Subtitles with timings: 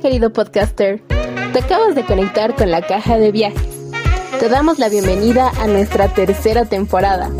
[0.00, 1.00] Querido podcaster,
[1.52, 3.92] te acabas de conectar con la caja de viajes.
[4.38, 7.30] Te damos la bienvenida a nuestra tercera temporada.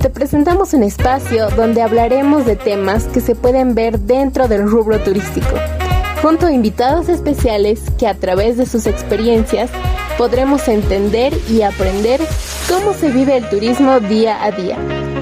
[0.00, 5.00] Te presentamos un espacio donde hablaremos de temas que se pueden ver dentro del rubro
[5.00, 5.56] turístico,
[6.22, 9.70] junto a invitados especiales que a través de sus experiencias
[10.16, 12.20] podremos entender y aprender
[12.68, 14.76] cómo se vive el turismo día a día.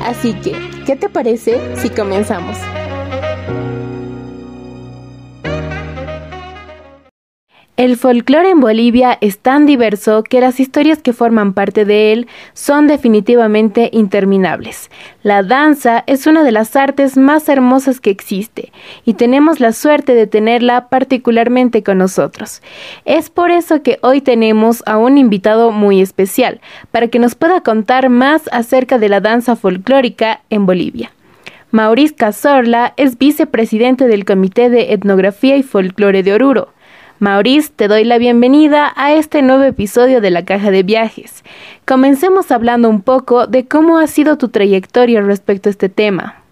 [0.04, 2.58] Así que, ¿qué te parece si comenzamos?
[7.76, 12.26] El folclore en Bolivia es tan diverso que las historias que forman parte de él
[12.54, 14.90] son definitivamente interminables.
[15.22, 18.72] La danza es una de las artes más hermosas que existe
[19.04, 22.62] y tenemos la suerte de tenerla particularmente con nosotros.
[23.04, 27.60] Es por eso que hoy tenemos a un invitado muy especial para que nos pueda
[27.60, 31.12] contar más acerca de la danza folclórica en Bolivia.
[31.72, 36.75] Maurice Cazorla es vicepresidente del Comité de Etnografía y Folclore de Oruro.
[37.18, 41.44] Maurice, te doy la bienvenida a este nuevo episodio de la Caja de Viajes.
[41.86, 46.42] Comencemos hablando un poco de cómo ha sido tu trayectoria respecto a este tema.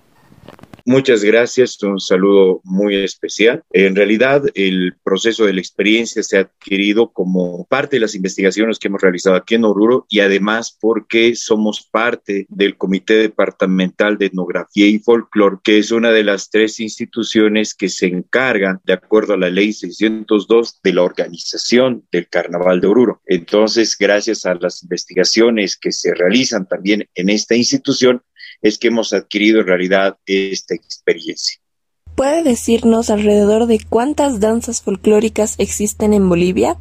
[0.87, 3.63] Muchas gracias, un saludo muy especial.
[3.71, 8.79] En realidad, el proceso de la experiencia se ha adquirido como parte de las investigaciones
[8.79, 14.27] que hemos realizado aquí en Oruro y además porque somos parte del Comité Departamental de
[14.27, 19.33] Etnografía y Folclore, que es una de las tres instituciones que se encargan, de acuerdo
[19.33, 23.23] a la ley 602, de la organización del Carnaval de Oruro.
[23.25, 28.23] Entonces, gracias a las investigaciones que se realizan también en esta institución,
[28.65, 31.61] es que hemos adquirido en realidad esta experiencia.
[32.17, 36.79] ¿Puede decirnos alrededor de cuántas danzas folclóricas existen en Bolivia?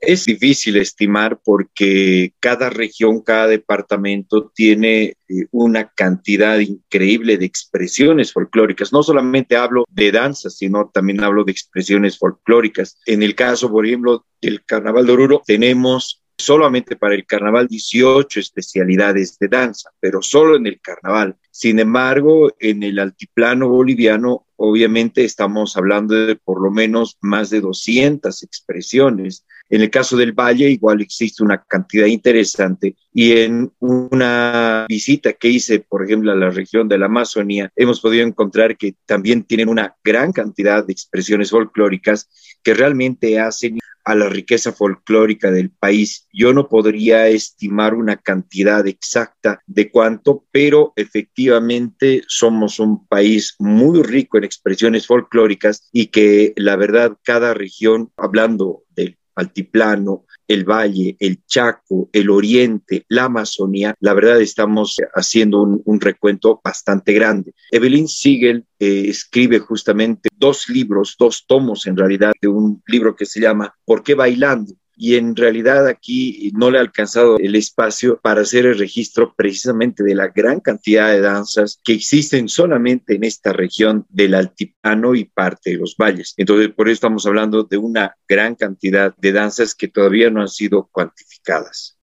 [0.00, 8.32] Es difícil estimar porque cada región, cada departamento tiene eh, una cantidad increíble de expresiones
[8.32, 8.92] folclóricas.
[8.92, 12.98] No solamente hablo de danzas, sino también hablo de expresiones folclóricas.
[13.06, 18.40] En el caso, por ejemplo, del Carnaval de Oruro, tenemos solamente para el carnaval 18
[18.40, 21.36] especialidades de danza, pero solo en el carnaval.
[21.50, 27.60] Sin embargo, en el altiplano boliviano, obviamente estamos hablando de por lo menos más de
[27.60, 29.44] 200 expresiones.
[29.68, 32.96] En el caso del Valle, igual existe una cantidad interesante.
[33.12, 38.00] Y en una visita que hice, por ejemplo, a la región de la Amazonía, hemos
[38.00, 42.28] podido encontrar que también tienen una gran cantidad de expresiones folclóricas
[42.62, 46.28] que realmente hacen a la riqueza folclórica del país.
[46.32, 54.02] Yo no podría estimar una cantidad exacta de cuánto, pero efectivamente somos un país muy
[54.02, 61.16] rico en expresiones folclóricas y que la verdad cada región, hablando del altiplano, el Valle,
[61.18, 67.54] el Chaco, el Oriente, la Amazonía, la verdad estamos haciendo un, recuento bastante grande.
[67.70, 73.26] Evelyn Siegel eh, escribe justamente dos libros, dos tomos en realidad, de un libro que
[73.26, 74.74] se llama ¿Por qué bailando?
[75.02, 80.04] Y en realidad aquí no le ha alcanzado el espacio para hacer el registro precisamente
[80.04, 85.24] de la gran cantidad de danzas que existen solamente en esta región del altiplano y
[85.24, 86.34] parte de los valles.
[86.36, 90.46] Entonces, por eso estamos hablando de una gran cantidad de danzas que todavía no han
[90.46, 91.98] sido cuantificadas.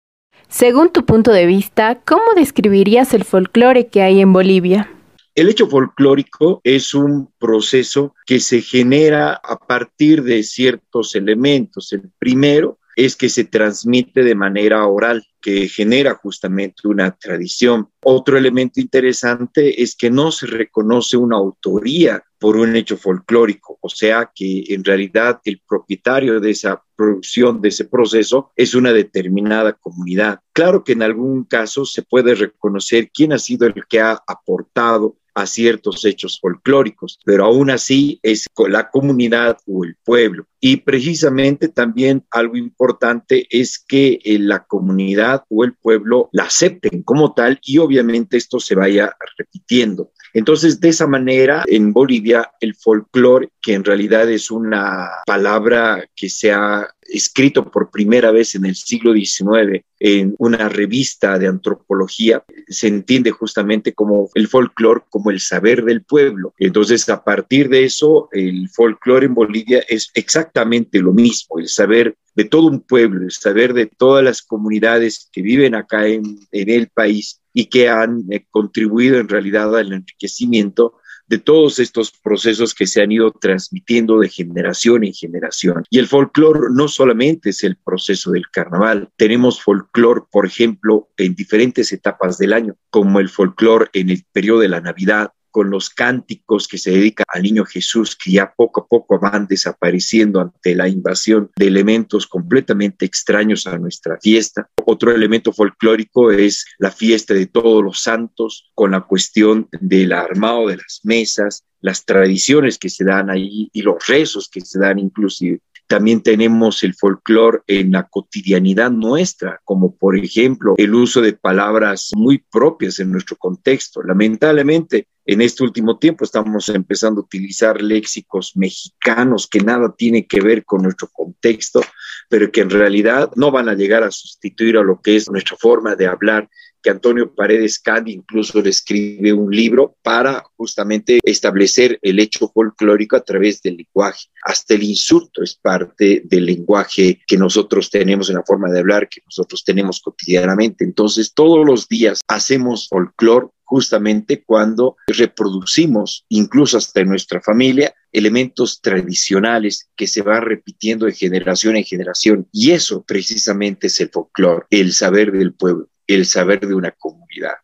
[0.49, 4.91] Según tu punto de vista, ¿cómo describirías el folclore que hay en Bolivia?
[5.37, 11.93] El hecho folclórico es un proceso que se genera a partir de ciertos elementos.
[11.93, 17.89] El primero es que se transmite de manera oral, que genera justamente una tradición.
[18.03, 23.89] Otro elemento interesante es que no se reconoce una autoría por un hecho folclórico, o
[23.89, 29.75] sea que en realidad el propietario de esa producción, de ese proceso, es una determinada
[29.75, 30.41] comunidad.
[30.53, 35.15] Claro que en algún caso se puede reconocer quién ha sido el que ha aportado
[35.39, 40.47] a ciertos hechos folclóricos, pero aún así es la comunidad o el pueblo.
[40.61, 47.03] Y precisamente también algo importante es que eh, la comunidad o el pueblo la acepten
[47.03, 50.11] como tal y obviamente esto se vaya repitiendo.
[50.35, 56.29] Entonces, de esa manera, en Bolivia, el folclore, que en realidad es una palabra que
[56.29, 62.45] se ha escrito por primera vez en el siglo XIX en una revista de antropología,
[62.69, 66.55] se entiende justamente como el folclore, como el saber del pueblo.
[66.59, 70.48] Entonces, a partir de eso, el folclore en Bolivia es exactamente
[70.93, 75.43] lo mismo, el saber de todo un pueblo, el saber de todas las comunidades que
[75.43, 80.95] viven acá en, el país y que han eh, contribuido en realidad al enriquecimiento
[81.27, 85.85] de todos estos procesos que se han ido transmitiendo de generación en generación.
[85.91, 91.35] Y el folclore no solamente es el proceso del carnaval, tenemos folclore, por ejemplo, en
[91.35, 95.91] diferentes etapas del año, como el folclore en el periodo de la Navidad, con los
[95.91, 100.75] cánticos que se dedican al niño Jesús, que ya poco a poco van desapareciendo ante
[100.75, 104.69] la invasión de elementos completamente extraños a nuestra fiesta.
[104.85, 110.69] Otro elemento folclórico es la fiesta de todos los santos, con la cuestión del armado
[110.69, 114.99] de las mesas, las tradiciones que se dan ahí y los rezos que se dan
[114.99, 115.61] inclusive.
[115.89, 122.11] También tenemos el folclore en la cotidianidad nuestra, como por ejemplo el uso de palabras
[122.15, 124.03] muy propias en nuestro contexto.
[124.03, 130.41] Lamentablemente, en este último tiempo estamos empezando a utilizar léxicos mexicanos que nada tienen que
[130.41, 131.83] ver con nuestro contexto,
[132.31, 135.59] pero que en realidad no van a llegar a sustituir a lo que es nuestra
[135.59, 136.49] forma de hablar
[136.83, 143.17] que Antonio Paredes Candi incluso le escribe un libro para justamente establecer el hecho folclórico
[143.17, 144.29] a través del lenguaje.
[144.45, 149.09] Hasta el insulto es parte del lenguaje que nosotros tenemos en la forma de hablar,
[149.09, 150.85] que nosotros tenemos cotidianamente.
[150.85, 158.81] Entonces, todos los días hacemos folclore justamente cuando reproducimos, incluso hasta en nuestra familia, elementos
[158.81, 162.49] tradicionales que se van repitiendo de generación en generación.
[162.51, 167.55] Y eso precisamente es el folclore, el saber del pueblo el saber de una comunidad.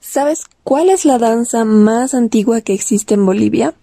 [0.00, 3.74] ¿Sabes cuál es la danza más antigua que existe en Bolivia?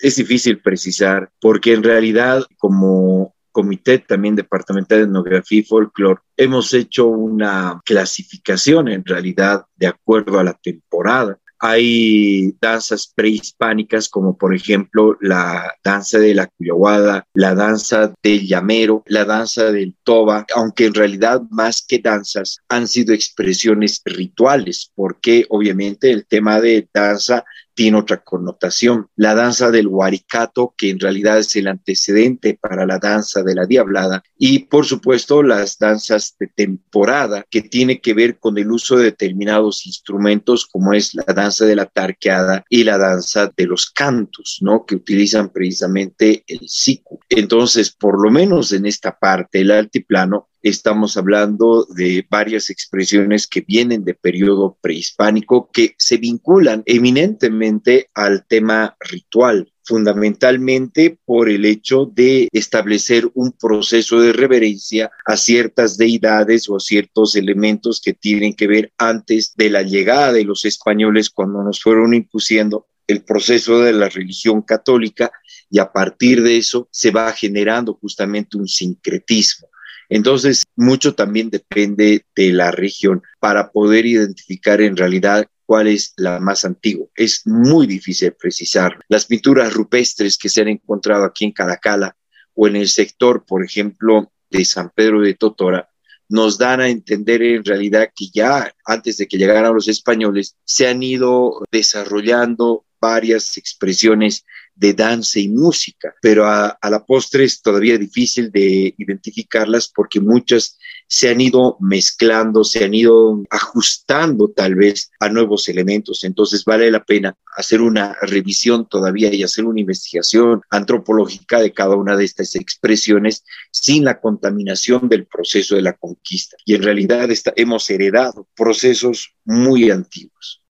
[0.00, 6.74] Es difícil precisar porque en realidad como comité también departamental de etnografía y folclore hemos
[6.74, 11.38] hecho una clasificación en realidad de acuerdo a la temporada.
[11.60, 19.02] Hay danzas prehispánicas como por ejemplo la danza de la cuyahuada, la danza del llamero,
[19.06, 25.46] la danza del toba, aunque en realidad más que danzas han sido expresiones rituales, porque
[25.48, 29.08] obviamente el tema de danza tiene otra connotación.
[29.16, 33.66] La danza del huaricato, que en realidad es el antecedente para la danza de la
[33.66, 38.96] diablada, y por supuesto las danzas de temporada, que tiene que ver con el uso
[38.96, 43.90] de determinados instrumentos, como es la danza de la tarqueada y la danza de los
[43.90, 44.84] cantos, ¿no?
[44.86, 47.20] Que utilizan precisamente el siku.
[47.28, 53.60] Entonces, por lo menos en esta parte, el altiplano, estamos hablando de varias expresiones que
[53.60, 62.06] vienen de periodo prehispánico que se vinculan eminentemente al tema ritual fundamentalmente por el hecho
[62.06, 68.54] de establecer un proceso de reverencia a ciertas deidades o a ciertos elementos que tienen
[68.54, 73.80] que ver antes de la llegada de los españoles cuando nos fueron impusiendo el proceso
[73.80, 75.30] de la religión católica
[75.70, 79.68] y a partir de eso se va generando justamente un sincretismo.
[80.08, 86.40] Entonces, mucho también depende de la región para poder identificar en realidad cuál es la
[86.40, 87.06] más antigua.
[87.14, 88.98] Es muy difícil precisar.
[89.08, 92.16] Las pinturas rupestres que se han encontrado aquí en Caracala
[92.54, 95.88] o en el sector, por ejemplo, de San Pedro de Totora,
[96.28, 100.88] nos dan a entender en realidad que ya antes de que llegaran los españoles se
[100.88, 107.98] han ido desarrollando varias expresiones de danza y música, pero a, la postre es todavía
[107.98, 115.10] difícil de identificarlas porque muchas se han ido mezclando, se han ido ajustando tal vez
[115.20, 116.24] a nuevos elementos.
[116.24, 121.94] Entonces vale la pena hacer una revisión todavía y hacer una investigación antropológica de cada
[121.94, 126.56] una de estas expresiones sin la contaminación del proceso de la conquista.
[126.64, 130.63] Y en realidad hemos heredado procesos muy antiguos.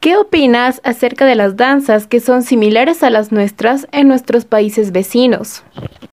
[0.00, 4.92] ¿Qué opinas acerca de las danzas que son similares a las nuestras en nuestros países
[4.92, 5.64] vecinos?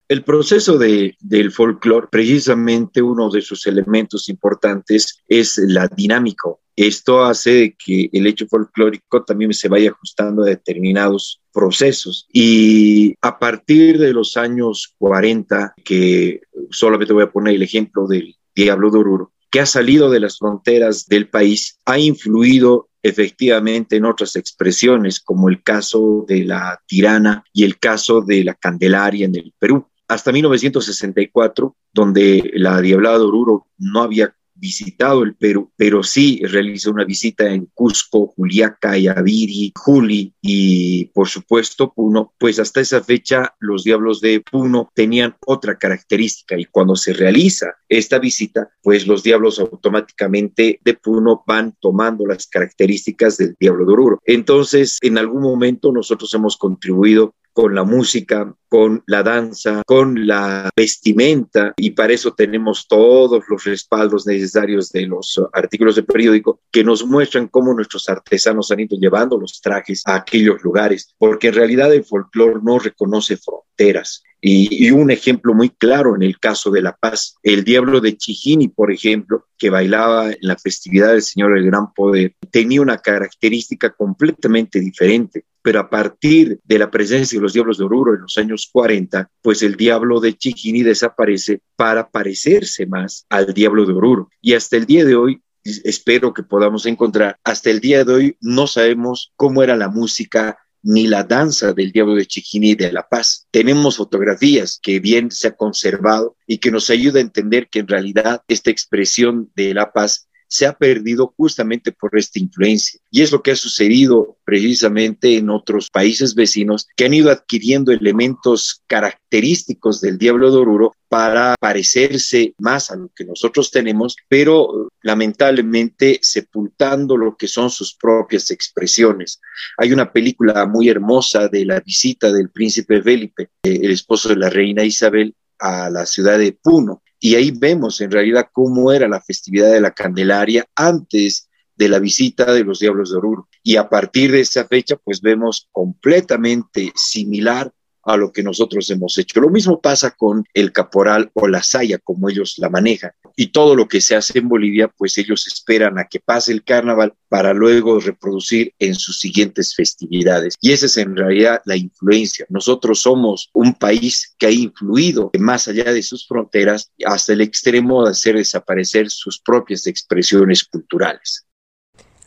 [0.08, 6.50] El proceso de, del folclore, precisamente uno de sus elementos importantes es la dinámica.
[6.74, 12.26] Esto hace que el hecho folclórico también se vaya ajustando a determinados procesos.
[12.32, 16.40] Y a partir de los años 40, que
[16.70, 21.06] solamente voy a poner el ejemplo del Diablo de Oruro, ha salido de las fronteras
[21.06, 27.64] del país, ha influido efectivamente en otras expresiones, como el caso de la tirana y
[27.64, 29.86] el caso de la Candelaria en el Perú.
[30.08, 36.90] Hasta 1964, donde la Diablada de Oruro no había visitado el Perú, pero sí realizó
[36.90, 43.54] una visita en Cusco, Juliaca, Yaviri, Juli y por supuesto Puno, pues hasta esa fecha
[43.60, 49.22] los diablos de Puno tenían otra característica y cuando se realiza esta visita, pues los
[49.22, 54.20] diablos automáticamente de Puno van tomando las características del diablo de Oruro.
[54.24, 60.68] Entonces, en algún momento nosotros hemos contribuido con la música, con la danza, con la
[60.76, 66.84] vestimenta y para eso tenemos todos los respaldos necesarios de los artículos de periódico que
[66.84, 71.54] nos muestran cómo nuestros artesanos han ido llevando los trajes a aquellos lugares, porque en
[71.54, 74.22] realidad el folclore no reconoce fronteras.
[74.40, 78.68] Y, un ejemplo muy claro en el caso de La Paz, el diablo de Chijini,
[78.68, 83.90] por ejemplo, que bailaba en la festividad del Señor del Gran Poder, tenía una característica
[83.90, 88.38] completamente diferente pero a partir de la presencia de los diablos de Oruro en los
[88.38, 94.30] años 40, pues el diablo de Chijini desaparece para parecerse más al diablo de Oruro.
[94.40, 97.38] Y hasta el día de hoy espero que podamos encontrar.
[97.42, 101.90] Hasta el día de hoy no sabemos cómo era la música ni la danza del
[101.90, 103.48] diablo de Chijini de La Paz.
[103.50, 107.88] Tenemos fotografías que bien se ha conservado y que nos ayuda a entender que en
[107.88, 113.00] realidad esta expresión de La Paz se ha perdido justamente por esta influencia.
[113.10, 117.92] Y es lo que ha sucedido precisamente en otros países vecinos que han ido adquiriendo
[117.92, 124.88] elementos característicos del Diablo de Oruro para parecerse más a lo que nosotros tenemos, pero
[125.02, 129.40] lamentablemente sepultando lo que son sus propias expresiones.
[129.78, 134.50] Hay una película muy hermosa de la visita del príncipe Felipe, el esposo de la
[134.50, 139.20] reina Isabel, a la ciudad de Puno, y ahí vemos en realidad cómo era la
[139.20, 143.48] festividad de la Candelaria antes de la visita de los Diablos de Oruro.
[143.64, 147.72] Y a partir de esa fecha, pues vemos completamente similar
[148.06, 149.40] a lo que nosotros hemos hecho.
[149.40, 153.10] Lo mismo pasa con el caporal o la saya, como ellos la manejan.
[153.34, 156.64] Y todo lo que se hace en Bolivia, pues ellos esperan a que pase el
[156.64, 160.54] carnaval para luego reproducir en sus siguientes festividades.
[160.60, 162.46] Y esa es en realidad la influencia.
[162.48, 168.04] Nosotros somos un país que ha influido más allá de sus fronteras hasta el extremo
[168.04, 171.46] de hacer desaparecer sus propias expresiones culturales.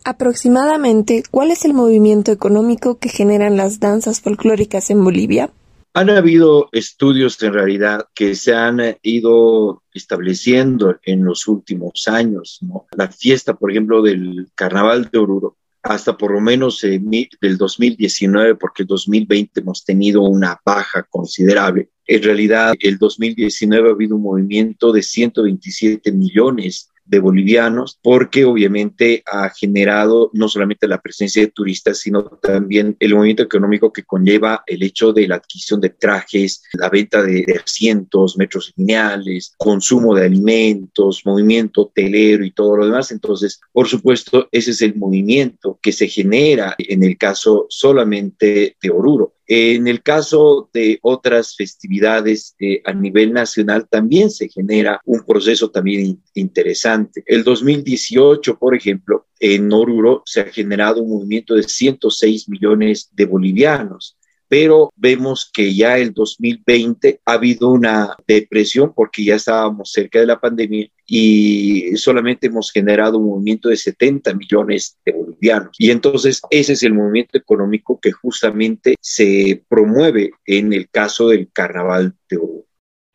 [0.03, 5.51] Aproximadamente, ¿cuál es el movimiento económico que generan las danzas folclóricas en Bolivia?
[5.93, 12.59] Han habido estudios en realidad que se han eh, ido estableciendo en los últimos años.
[12.95, 18.83] La fiesta, por ejemplo, del Carnaval de Oruro, hasta por lo menos del 2019, porque
[18.83, 21.89] el 2020 hemos tenido una baja considerable.
[22.05, 29.23] En realidad, el 2019 ha habido un movimiento de 127 millones de bolivianos, porque obviamente
[29.25, 34.63] ha generado no solamente la presencia de turistas, sino también el movimiento económico que conlleva
[34.67, 40.25] el hecho de la adquisición de trajes, la venta de, asientos, metros lineales, consumo de
[40.25, 43.11] alimentos, movimiento hotelero y todo lo demás.
[43.11, 48.89] Entonces, por supuesto, ese es el movimiento que se genera en el caso solamente de
[48.91, 49.33] Oruro.
[49.51, 55.71] En el caso de otras festividades eh, a nivel nacional también se genera un proceso
[55.71, 57.23] también interesante.
[57.25, 63.25] El 2018, por ejemplo, en Oruro se ha generado un movimiento de 106 millones de
[63.25, 64.18] bolivianos
[64.49, 70.25] pero vemos que ya el 2020 ha habido una depresión porque ya estábamos cerca de
[70.25, 75.75] la pandemia y solamente hemos generado un movimiento de 70 millones de bolivianos.
[75.77, 81.49] Y entonces ese es el movimiento económico que justamente se promueve en el caso del
[81.53, 82.65] carnaval de Oro.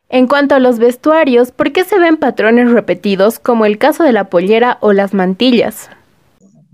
[0.07, 4.13] En cuanto a los vestuarios, ¿por qué se ven patrones repetidos como el caso de
[4.13, 5.89] la pollera o las mantillas?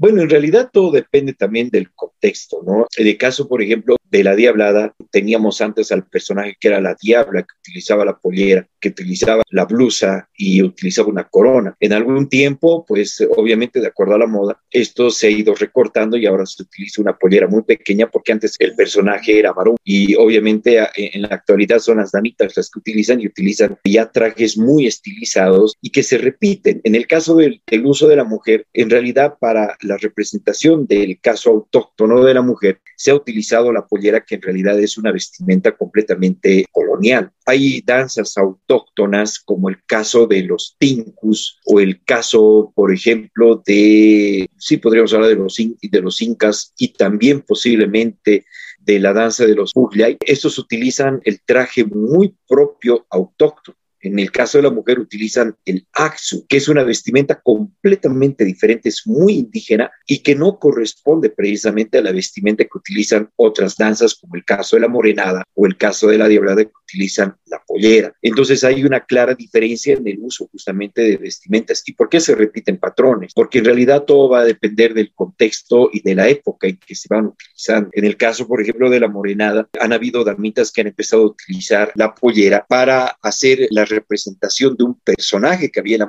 [0.01, 2.88] Bueno, en realidad todo depende también del contexto, ¿no?
[2.98, 6.98] En el caso, por ejemplo, de la Diablada, teníamos antes al personaje que era la
[7.00, 11.75] Diabla, que utilizaba la pollera, que utilizaba la blusa y utilizaba una corona.
[11.79, 16.17] En algún tiempo, pues obviamente de acuerdo a la moda, esto se ha ido recortando
[16.17, 20.15] y ahora se utiliza una pollera muy pequeña porque antes el personaje era varón y
[20.15, 24.88] obviamente en la actualidad son las damitas las que utilizan y utilizan ya trajes muy
[24.88, 26.81] estilizados y que se repiten.
[26.84, 31.19] En el caso del, del uso de la mujer, en realidad para la representación del
[31.19, 35.12] caso autóctono de la mujer, se ha utilizado la pollera que en realidad es una
[35.12, 37.31] vestimenta completamente colonial.
[37.45, 44.48] Hay danzas autóctonas como el caso de los tincus o el caso, por ejemplo, de,
[44.57, 48.45] sí podríamos hablar de los, de los incas y también posiblemente
[48.79, 50.17] de la danza de los Ugliay.
[50.25, 53.77] Estos utilizan el traje muy propio autóctono.
[54.01, 58.89] En el caso de la mujer utilizan el axu, que es una vestimenta completamente diferente,
[58.89, 64.15] es muy indígena y que no corresponde precisamente a la vestimenta que utilizan otras danzas,
[64.15, 67.62] como el caso de la morenada o el caso de la diablada que utilizan la
[67.65, 68.13] pollera.
[68.22, 71.84] Entonces hay una clara diferencia en el uso justamente de vestimentas.
[71.86, 73.34] ¿Y por qué se repiten patrones?
[73.34, 76.96] Porque en realidad todo va a depender del contexto y de la época en que
[76.96, 77.89] se van utilizando.
[77.93, 81.27] En el caso, por ejemplo, de la morenada, han habido damitas que han empezado a
[81.27, 86.01] utilizar la pollera para hacer la representación de un personaje que había en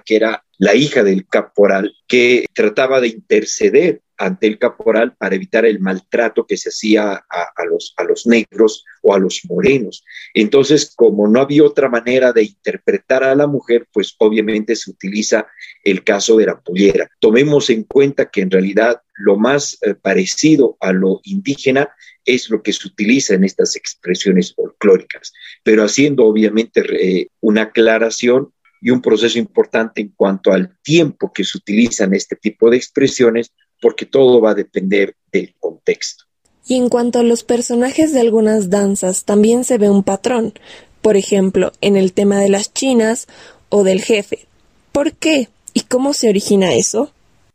[0.00, 5.64] que era la hija del caporal, que trataba de interceder ante el caporal para evitar
[5.64, 10.04] el maltrato que se hacía a, los, a los negros o a los morenos.
[10.34, 15.46] Entonces, como no había otra manera de interpretar a la mujer, pues obviamente se utiliza
[15.84, 17.08] el caso de la pollera.
[17.20, 21.88] Tomemos en cuenta que en realidad lo más eh, parecido a lo indígena
[22.24, 25.32] es lo que se utiliza en estas expresiones folclóricas,
[25.62, 31.58] pero haciendo obviamente una aclaración y un proceso importante en cuanto al tiempo que se
[31.58, 36.24] utilizan este tipo de expresiones, porque todo va a depender del contexto.
[36.66, 40.52] Y en cuanto a los personajes de algunas danzas, también se ve un patrón,
[41.00, 43.26] por ejemplo, en el tema de las chinas
[43.70, 44.46] o del jefe.
[44.92, 45.48] ¿Por qué?
[45.72, 47.12] ¿Y cómo se origina eso?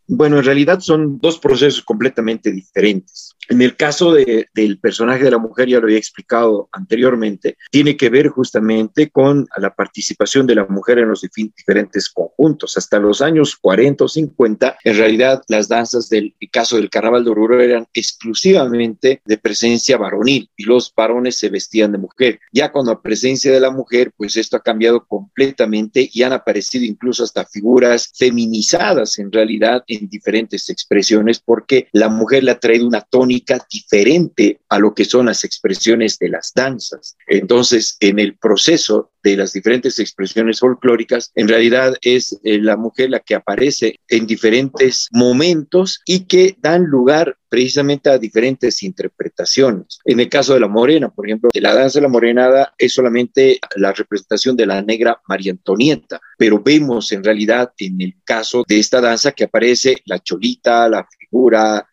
[0.08, 3.23] Bueno, en realidad son dos procesos completamente diferentes.
[3.50, 8.10] En el caso del personaje de la mujer, ya lo había explicado anteriormente, tiene que
[8.10, 12.78] ver justamente con la participación de la mujer en los diferentes conjuntos.
[12.78, 17.32] Hasta los años 40 o 50, en realidad las danzas del caso del carnaval de
[17.32, 22.40] Oruro eran exclusivamente de presencia varonil y los varones se vestían de mujer.
[22.54, 26.86] Ya con la presencia de la mujer, pues esto ha cambiado completamente y han aparecido
[26.86, 32.88] incluso hasta figuras feminizadas en realidad en diferentes expresiones porque la mujer le ha traído
[32.88, 33.33] una tónica
[33.70, 37.16] diferente a lo que son las expresiones de las danzas.
[37.28, 43.10] Entonces, en el proceso de las diferentes expresiones folclóricas, en realidad es eh, la mujer
[43.10, 50.00] la que aparece en diferentes momentos y que dan lugar precisamente a diferentes interpretaciones.
[50.06, 53.60] En el caso de la morena, por ejemplo, la danza de la morenada es solamente
[53.75, 58.80] la representación de la negra María Antonieta, pero vemos en realidad en el caso de
[58.80, 61.08] esta danza que aparece la cholita, la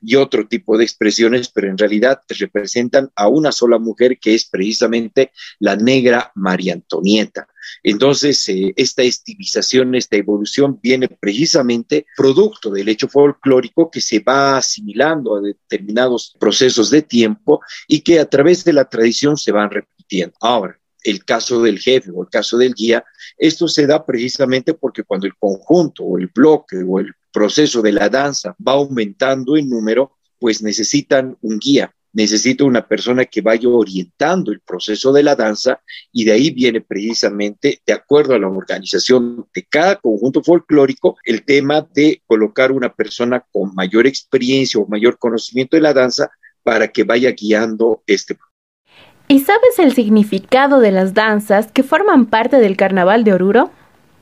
[0.02, 4.44] y otro tipo de expresiones, pero en realidad representan a una sola mujer que es
[4.44, 7.48] precisamente la negra María Antonieta.
[7.82, 14.58] Entonces, eh, esta estilización, esta evolución viene precisamente producto del hecho folclórico que se va
[14.58, 19.70] asimilando a determinados procesos de tiempo y que a través de la tradición se van
[19.70, 20.34] repitiendo.
[20.40, 23.04] Ahora, el caso del jefe o el caso del guía,
[23.38, 27.92] esto se da precisamente porque cuando el conjunto o el bloque o el proceso de
[27.92, 33.68] la danza va aumentando en número, pues necesitan un guía necesito una persona que vaya
[33.68, 35.80] orientando el proceso de la danza
[36.12, 41.44] y de ahí viene precisamente, de acuerdo a la organización de cada conjunto folclórico, el
[41.44, 46.30] tema de colocar una persona con mayor experiencia o mayor conocimiento de la danza
[46.62, 48.49] para que vaya guiando este proceso.
[49.30, 53.70] ¿Y sabes el significado de las danzas que forman parte del carnaval de Oruro?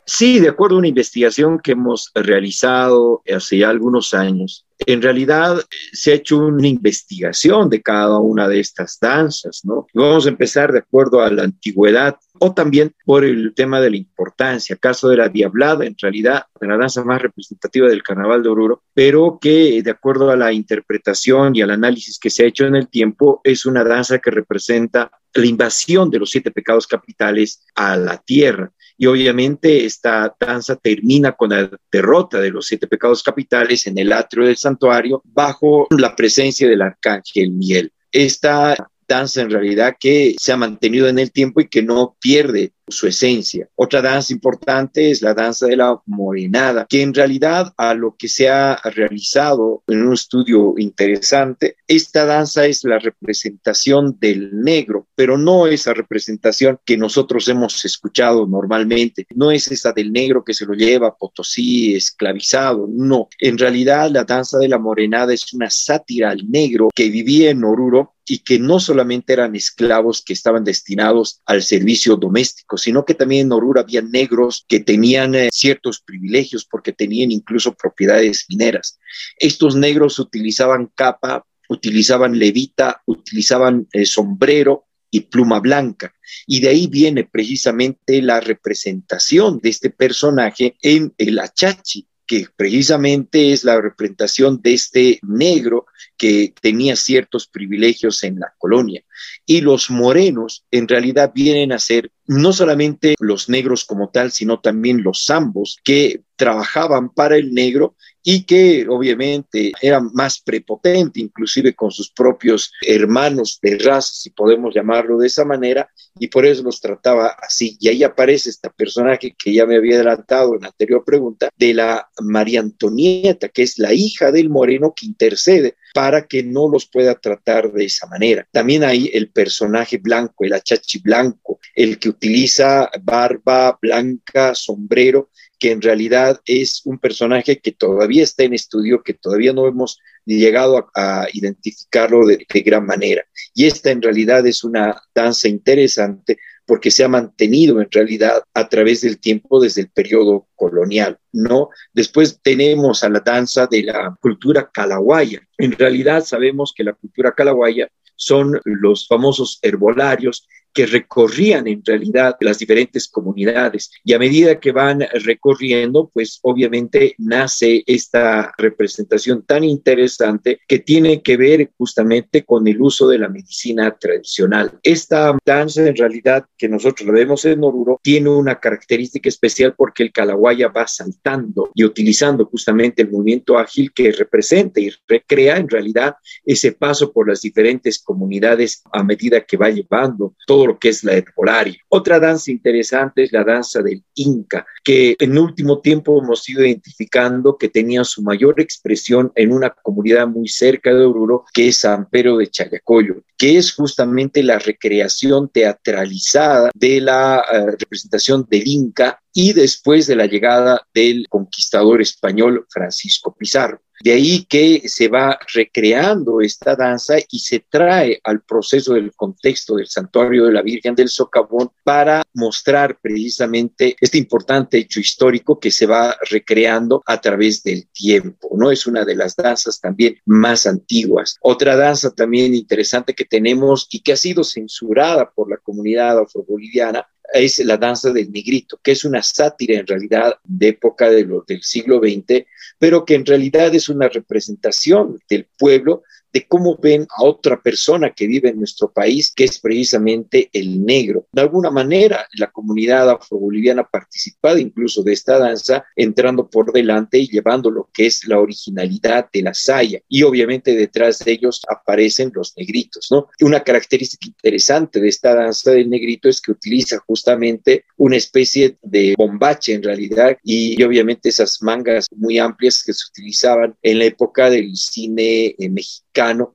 [0.04, 5.64] Sí, de acuerdo a una investigación que hemos realizado hace ya algunos años, en realidad
[5.92, 9.86] se ha hecho una investigación de cada una de estas danzas, ¿no?
[9.94, 13.96] Vamos a empezar de acuerdo a la antigüedad o también por el tema de la
[13.96, 14.76] importancia.
[14.76, 19.38] Caso de la Diablada, en realidad, la danza más representativa del Carnaval de Oruro, pero
[19.40, 22.88] que de acuerdo a la interpretación y al análisis que se ha hecho en el
[22.88, 28.18] tiempo, es una danza que representa la invasión de los siete pecados capitales a la
[28.18, 28.72] tierra.
[28.96, 34.12] Y obviamente esta danza termina con la derrota de los siete pecados capitales en el
[34.12, 37.92] atrio del santuario bajo la presencia del arcángel Miel.
[38.10, 42.72] Esta danza en realidad que se ha mantenido en el tiempo y que no pierde
[42.90, 43.68] su esencia.
[43.74, 48.28] Otra danza importante es la danza de la morenada, que en realidad a lo que
[48.28, 55.36] se ha realizado en un estudio interesante, esta danza es la representación del negro, pero
[55.36, 60.66] no esa representación que nosotros hemos escuchado normalmente, no es esa del negro que se
[60.66, 63.28] lo lleva a Potosí esclavizado, no.
[63.38, 67.64] En realidad la danza de la morenada es una sátira al negro que vivía en
[67.64, 73.14] Oruro y que no solamente eran esclavos que estaban destinados al servicio doméstico, sino que
[73.14, 78.98] también en Oruro había negros que tenían eh, ciertos privilegios porque tenían incluso propiedades mineras.
[79.38, 86.12] Estos negros utilizaban capa, utilizaban levita, utilizaban eh, sombrero y pluma blanca.
[86.46, 93.52] Y de ahí viene precisamente la representación de este personaje en el achachi, que precisamente
[93.52, 95.86] es la representación de este negro
[96.16, 99.02] que tenía ciertos privilegios en la colonia.
[99.46, 104.60] Y los morenos en realidad vienen a ser no solamente los negros como tal, sino
[104.60, 111.74] también los zambos que trabajaban para el negro y que obviamente era más prepotente, inclusive
[111.74, 115.88] con sus propios hermanos de raza, si podemos llamarlo de esa manera,
[116.18, 117.78] y por eso los trataba así.
[117.80, 121.72] Y ahí aparece esta personaje que ya me había adelantado en la anterior pregunta, de
[121.72, 126.86] la María Antonieta, que es la hija del moreno que intercede para que no los
[126.86, 128.46] pueda tratar de esa manera.
[128.52, 135.72] También hay el personaje blanco, el achachi blanco, el que utiliza barba blanca, sombrero, que
[135.72, 140.88] en realidad es un personaje que todavía está en estudio, que todavía no hemos llegado
[140.94, 143.24] a, identificarlo de, de, gran manera.
[143.54, 148.68] Y esta en realidad es una danza interesante porque se ha mantenido en realidad a
[148.68, 151.70] través del tiempo desde el periodo colonial, ¿no?
[151.94, 155.40] Después tenemos a la danza de la cultura calahuaya.
[155.56, 160.46] En realidad sabemos que la cultura calahuaya son los famosos herbolarios
[160.86, 163.90] recorrían en realidad las diferentes comunidades.
[164.04, 171.22] Y a medida que van recorriendo, pues obviamente nace esta representación tan interesante que tiene
[171.22, 174.78] que ver justamente con el uso de la medicina tradicional.
[174.82, 180.02] Esta danza en realidad que nosotros la vemos en Oruro tiene una característica especial porque
[180.02, 185.68] el calahuaya va saltando y utilizando justamente el movimiento ágil que representa y recrea en
[185.68, 190.90] realidad ese paso por las diferentes comunidades a medida que va llevando todo lo que
[190.90, 191.78] es la herbolaria.
[191.88, 197.56] Otra danza interesante es la danza del Inca, que en último tiempo hemos ido identificando
[197.56, 202.08] que tenía su mayor expresión en una comunidad muy cerca de Oruro, que es San
[202.08, 209.20] Pedro de Chayacoyo, que es justamente la recreación teatralizada de la uh, representación del Inca
[209.40, 213.80] y después de la llegada del conquistador español Francisco Pizarro.
[214.02, 219.76] De ahí que se va recreando esta danza y se trae al proceso del contexto
[219.76, 225.70] del santuario de la Virgen del Socavón para mostrar precisamente este importante hecho histórico que
[225.70, 228.72] se va recreando a través del tiempo, ¿no?
[228.72, 231.36] Es una de las danzas también más antiguas.
[231.42, 237.06] Otra danza también interesante que tenemos y que ha sido censurada por la comunidad afroboliviana
[237.32, 241.44] es la danza del negrito, que es una sátira en realidad de época de lo,
[241.46, 242.46] del siglo XX,
[242.78, 248.12] pero que en realidad es una representación del pueblo de cómo ven a otra persona
[248.12, 251.26] que vive en nuestro país, que es precisamente el negro.
[251.32, 257.18] De alguna manera, la comunidad afroboliviana ha participado incluso de esta danza, entrando por delante
[257.18, 260.00] y llevando lo que es la originalidad de la saya.
[260.08, 263.28] Y obviamente detrás de ellos aparecen los negritos, ¿no?
[263.40, 269.14] Una característica interesante de esta danza del negrito es que utiliza justamente una especie de
[269.16, 274.48] bombache en realidad y, obviamente esas mangas muy amplias que se utilizaban en la época
[274.48, 276.08] del cine eh, mexicano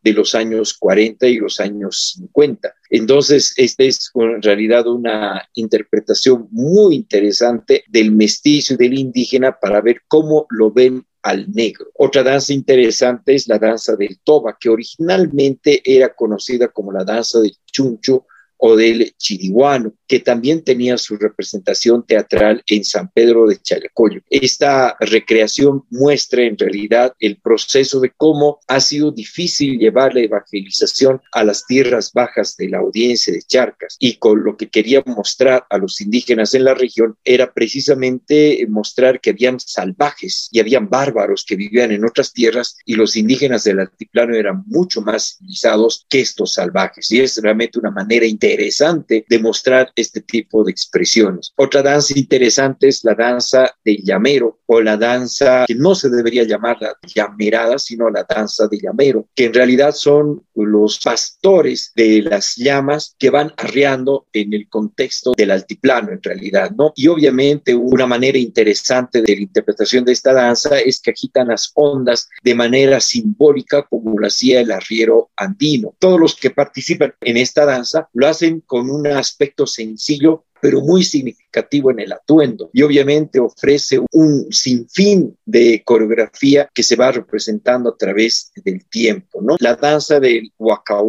[0.04, 2.74] de los años 40 y los años 50.
[2.90, 9.82] Entonces, esta es en realidad una interpretación muy interesante del mestizo y del indígena para
[9.82, 11.86] ver cómo lo ven al negro.
[11.96, 17.40] Otra danza interesante es la danza del toba, que originalmente era conocida como la danza
[17.40, 18.26] del chuncho
[18.66, 24.22] o del chiriguano, que también tenía su representación teatral en San Pedro de Chalacoyo.
[24.30, 31.22] Esta recreación muestra en realidad el proceso de cómo ha sido difícil llevar la evangelización
[31.34, 35.66] a las tierras bajas de la audiencia de Charcas y con lo que quería mostrar
[35.70, 41.44] a los indígenas en la región era precisamente mostrar que habían salvajes y habían bárbaros
[41.46, 46.22] que vivían en otras tierras y los indígenas del altiplano eran mucho más civilizados que
[46.22, 51.54] estos salvajes y es realmente una manera interesante interesante demostrar este tipo de expresiones.
[51.56, 56.44] Otra danza interesante es la danza del llamero o la danza que no se debería
[56.44, 62.22] llamar la llamerada, sino la danza de llamero, que en realidad son los pastores de
[62.22, 66.94] las llamas que van arreando en el contexto del altiplano en realidad, ¿no?
[66.96, 71.72] Y obviamente una manera interesante de la interpretación de esta danza es que agitan las
[71.74, 75.96] ondas de manera simbólica como lo hacía el arriero andino.
[76.00, 78.33] Todos los que participan en esta danza lo hacen
[78.66, 85.38] con un aspecto sencillo pero muy significativo en el atuendo y obviamente ofrece un sinfín
[85.46, 89.56] de coreografía que se va representando a través del tiempo, ¿no?
[89.60, 91.02] La danza del Waka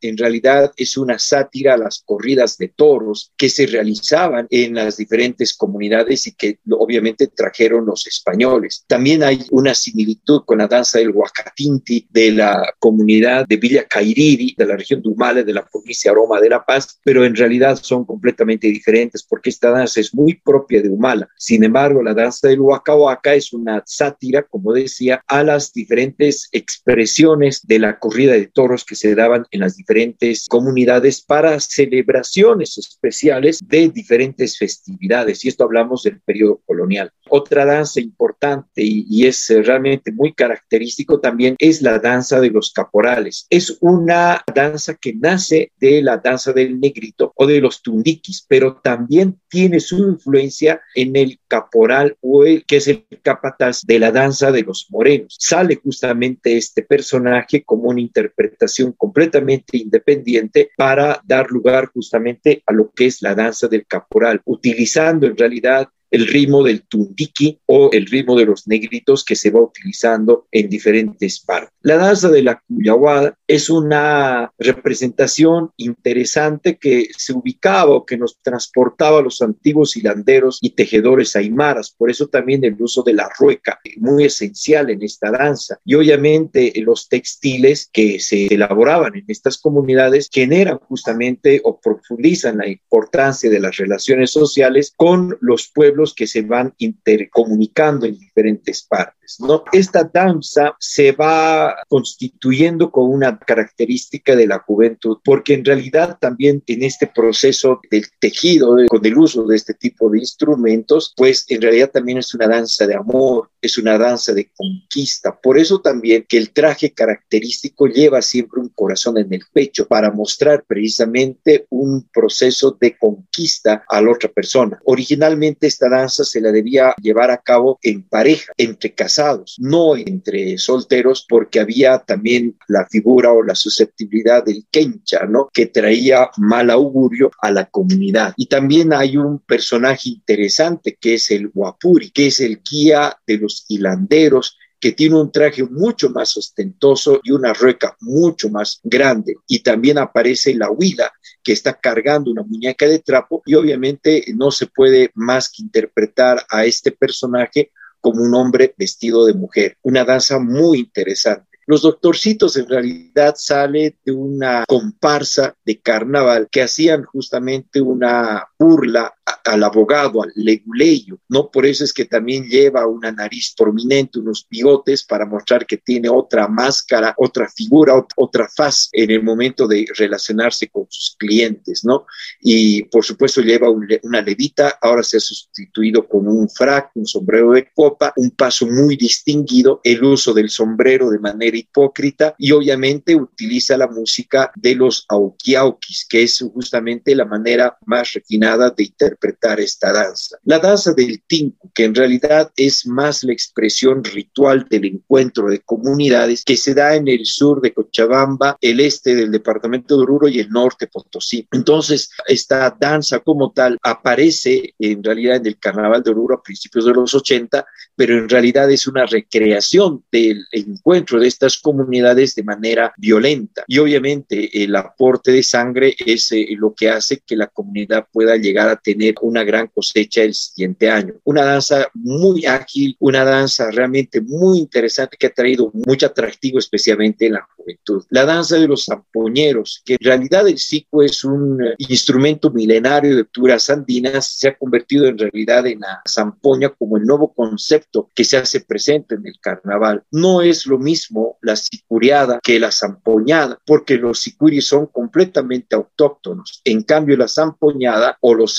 [0.00, 4.96] en realidad es una sátira a las corridas de toros que se realizaban en las
[4.96, 8.84] diferentes comunidades y que obviamente trajeron los españoles.
[8.86, 14.54] También hay una similitud con la danza del Huacatinti de la comunidad de Villa Cairiri,
[14.56, 17.78] de la región de Humala, de la provincia Aroma de La Paz, pero en realidad
[17.82, 21.28] son completamente diferentes porque esta danza es muy propia de Humala.
[21.36, 26.48] Sin embargo, la danza del Waka Waka es una sátira, como decía, a las diferentes
[26.52, 32.78] expresiones de la corrida de toros que se daban en las diferentes comunidades para celebraciones
[32.78, 35.44] especiales de diferentes festividades.
[35.44, 37.10] Y esto hablamos del periodo colonial.
[37.30, 42.72] Otra danza importante y, y es realmente muy característico también es la danza de los
[42.72, 43.46] caporales.
[43.50, 48.76] Es una danza que nace de la danza del negrito o de los tundiquis, pero
[48.82, 54.10] también tiene su influencia en el caporal o el que es el capataz de la
[54.10, 55.36] danza de los morenos.
[55.38, 62.90] Sale justamente este personaje como una interpretación completamente independiente para dar lugar justamente a lo
[62.90, 68.06] que es la danza del caporal, utilizando en realidad el ritmo del tundiki o el
[68.06, 71.72] ritmo de los negritos que se va utilizando en diferentes partes.
[71.82, 78.38] La danza de la Cuyahuada es una representación interesante que se ubicaba o que nos
[78.42, 83.28] transportaba a los antiguos hilanderos y tejedores aymaras, por eso también el uso de la
[83.38, 85.78] rueca, muy esencial en esta danza.
[85.84, 92.68] Y obviamente los textiles que se elaboraban en estas comunidades generan justamente o profundizan la
[92.68, 99.18] importancia de las relaciones sociales con los pueblos que se van intercomunicando en diferentes partes.
[99.40, 99.64] ¿no?
[99.72, 106.62] Esta danza se va constituyendo con una característica de la juventud, porque en realidad también
[106.66, 111.60] en este proceso del tejido, con el uso de este tipo de instrumentos, pues en
[111.60, 115.38] realidad también es una danza de amor, es una danza de conquista.
[115.38, 120.10] Por eso también que el traje característico lleva siempre un corazón en el pecho para
[120.10, 124.78] mostrar precisamente un proceso de conquista a la otra persona.
[124.84, 130.58] Originalmente esta danza se la debía llevar a cabo en pareja, entre casados, no entre
[130.58, 135.48] solteros, porque había también la figura o la susceptibilidad del kencha, ¿no?
[135.52, 138.34] Que traía mal augurio a la comunidad.
[138.36, 143.38] Y también hay un personaje interesante que es el Wapuri, que es el guía de
[143.38, 149.36] los hilanderos que tiene un traje mucho más ostentoso y una rueca mucho más grande.
[149.46, 151.12] Y también aparece la huila,
[151.42, 156.44] que está cargando una muñeca de trapo y obviamente no se puede más que interpretar
[156.50, 159.76] a este personaje como un hombre vestido de mujer.
[159.82, 161.48] Una danza muy interesante.
[161.66, 169.12] Los doctorcitos en realidad sale de una comparsa de carnaval que hacían justamente una burla
[169.44, 171.50] al abogado, al leguleyo, ¿no?
[171.50, 176.08] Por eso es que también lleva una nariz prominente, unos bigotes para mostrar que tiene
[176.08, 182.06] otra máscara, otra figura, otra faz en el momento de relacionarse con sus clientes, ¿no?
[182.40, 187.52] Y por supuesto lleva una levita, ahora se ha sustituido con un frac, un sombrero
[187.52, 193.14] de copa, un paso muy distinguido, el uso del sombrero de manera hipócrita y obviamente
[193.14, 199.17] utiliza la música de los aukiaukis, que es justamente la manera más refinada de interpretar
[199.58, 200.36] esta danza.
[200.44, 205.60] La danza del tinku, que en realidad es más la expresión ritual del encuentro de
[205.60, 210.28] comunidades que se da en el sur de Cochabamba, el este del departamento de Oruro
[210.28, 211.46] y el norte Potosí.
[211.52, 216.84] Entonces, esta danza como tal aparece en realidad en el carnaval de Oruro a principios
[216.84, 217.64] de los 80,
[217.96, 223.64] pero en realidad es una recreación del encuentro de estas comunidades de manera violenta.
[223.66, 228.36] Y obviamente el aporte de sangre es eh, lo que hace que la comunidad pueda
[228.36, 231.14] llegar a tener una gran cosecha el siguiente año.
[231.24, 237.26] Una danza muy ágil, una danza realmente muy interesante que ha traído mucho atractivo especialmente
[237.26, 238.04] en la juventud.
[238.10, 243.16] La danza de los zampoñeros, que en realidad el cico es un eh, instrumento milenario
[243.16, 248.08] de culturas andinas, se ha convertido en realidad en la zampoña como el nuevo concepto
[248.14, 250.04] que se hace presente en el carnaval.
[250.10, 256.60] No es lo mismo la sicuriada que la zampoñada, porque los sicuris son completamente autóctonos.
[256.64, 258.56] En cambio, la zampoñada o los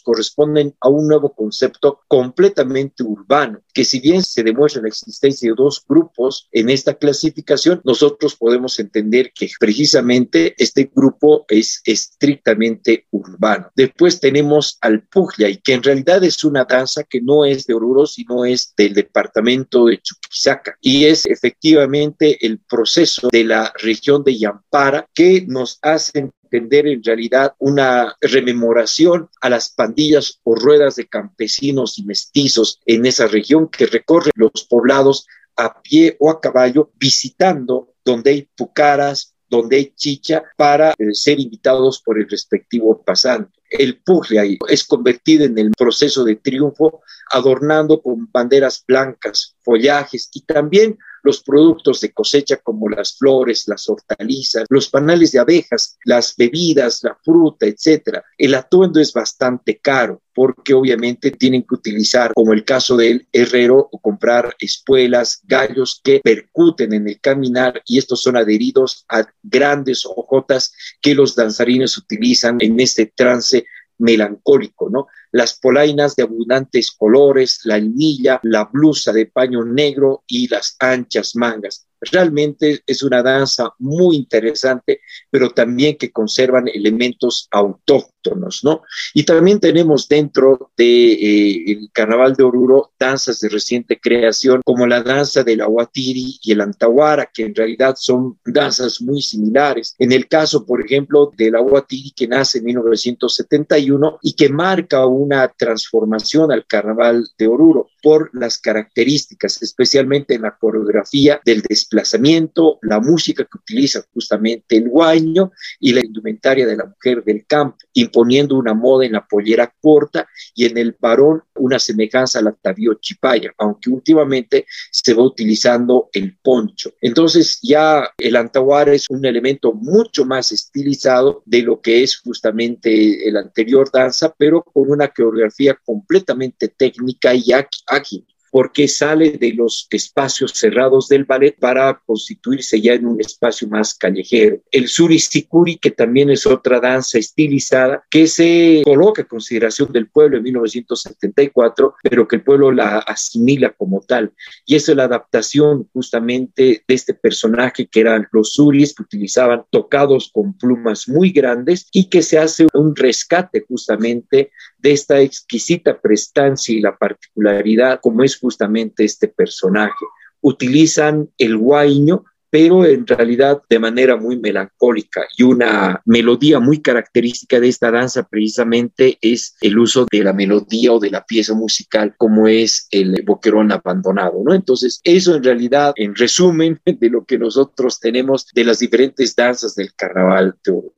[0.00, 5.56] corresponden a un nuevo concepto completamente urbano, que si bien se demuestra la existencia de
[5.56, 13.70] dos grupos en esta clasificación, nosotros podemos entender que precisamente este grupo es estrictamente urbano.
[13.74, 15.04] Después tenemos al
[15.38, 18.94] y que en realidad es una danza que no es de Oruro, sino es del
[18.94, 25.78] departamento de Chuquisaca, y es efectivamente el proceso de la región de Yampara que nos
[25.82, 33.06] hace en realidad una rememoración a las pandillas o ruedas de campesinos y mestizos en
[33.06, 39.34] esa región que recorren los poblados a pie o a caballo, visitando donde hay pucaras,
[39.48, 43.52] donde hay chicha, para eh, ser invitados por el respectivo pasante.
[43.70, 44.00] El
[44.40, 50.98] ahí es convertido en el proceso de triunfo, adornando con banderas blancas, follajes y también
[51.24, 57.00] los productos de cosecha como las flores, las hortalizas, los panales de abejas, las bebidas,
[57.02, 58.22] la fruta, etcétera.
[58.38, 63.88] El atuendo es bastante caro porque obviamente tienen que utilizar, como el caso del herrero,
[63.90, 70.04] o comprar espuelas, gallos que percuten en el caminar y estos son adheridos a grandes
[70.04, 73.64] hojotas que los danzarines utilizan en este trance
[73.98, 75.06] melancólico, ¿no?
[75.34, 81.34] Las polainas de abundantes colores, la anilla, la blusa de paño negro y las anchas
[81.34, 81.88] mangas.
[82.00, 88.82] Realmente es una danza muy interesante, pero también que conservan elementos autóctonos autóctonos, ¿no?
[89.12, 94.86] Y también tenemos dentro del de, eh, Carnaval de Oruro danzas de reciente creación como
[94.86, 99.94] la danza del Aguatiri y el Antahuara, que en realidad son danzas muy similares.
[99.98, 105.48] En el caso, por ejemplo, del Aguatiri, que nace en 1971 y que marca una
[105.48, 113.00] transformación al Carnaval de Oruro por las características, especialmente en la coreografía del desplazamiento, la
[113.00, 117.78] música que utiliza justamente el guaño y la indumentaria de la mujer del campo,
[118.14, 122.94] imponiendo una moda en la pollera corta y en el varón una semejanza al atavío
[122.94, 126.92] chipaya, aunque últimamente se va utilizando el poncho.
[127.00, 133.28] Entonces ya el antahuara es un elemento mucho más estilizado de lo que es justamente
[133.28, 137.46] el anterior danza, pero con una coreografía completamente técnica y
[137.86, 143.66] ágil porque sale de los espacios cerrados del ballet para constituirse ya en un espacio
[143.66, 144.60] más callejero.
[144.70, 150.36] El suri-sikuri, que también es otra danza estilizada, que se coloca a consideración del pueblo
[150.36, 154.32] en 1974, pero que el pueblo la asimila como tal.
[154.64, 160.30] Y es la adaptación justamente de este personaje que eran los suris que utilizaban tocados
[160.32, 166.72] con plumas muy grandes y que se hace un rescate justamente de esta exquisita prestancia
[166.72, 170.04] y la particularidad como es justamente este personaje.
[170.42, 177.58] Utilizan el guaiño, pero en realidad de manera muy melancólica y una melodía muy característica
[177.58, 182.14] de esta danza precisamente es el uso de la melodía o de la pieza musical
[182.16, 184.54] como es el boquerón abandonado, ¿no?
[184.54, 189.74] Entonces, eso en realidad, en resumen de lo que nosotros tenemos de las diferentes danzas
[189.74, 190.92] del carnaval de Oro.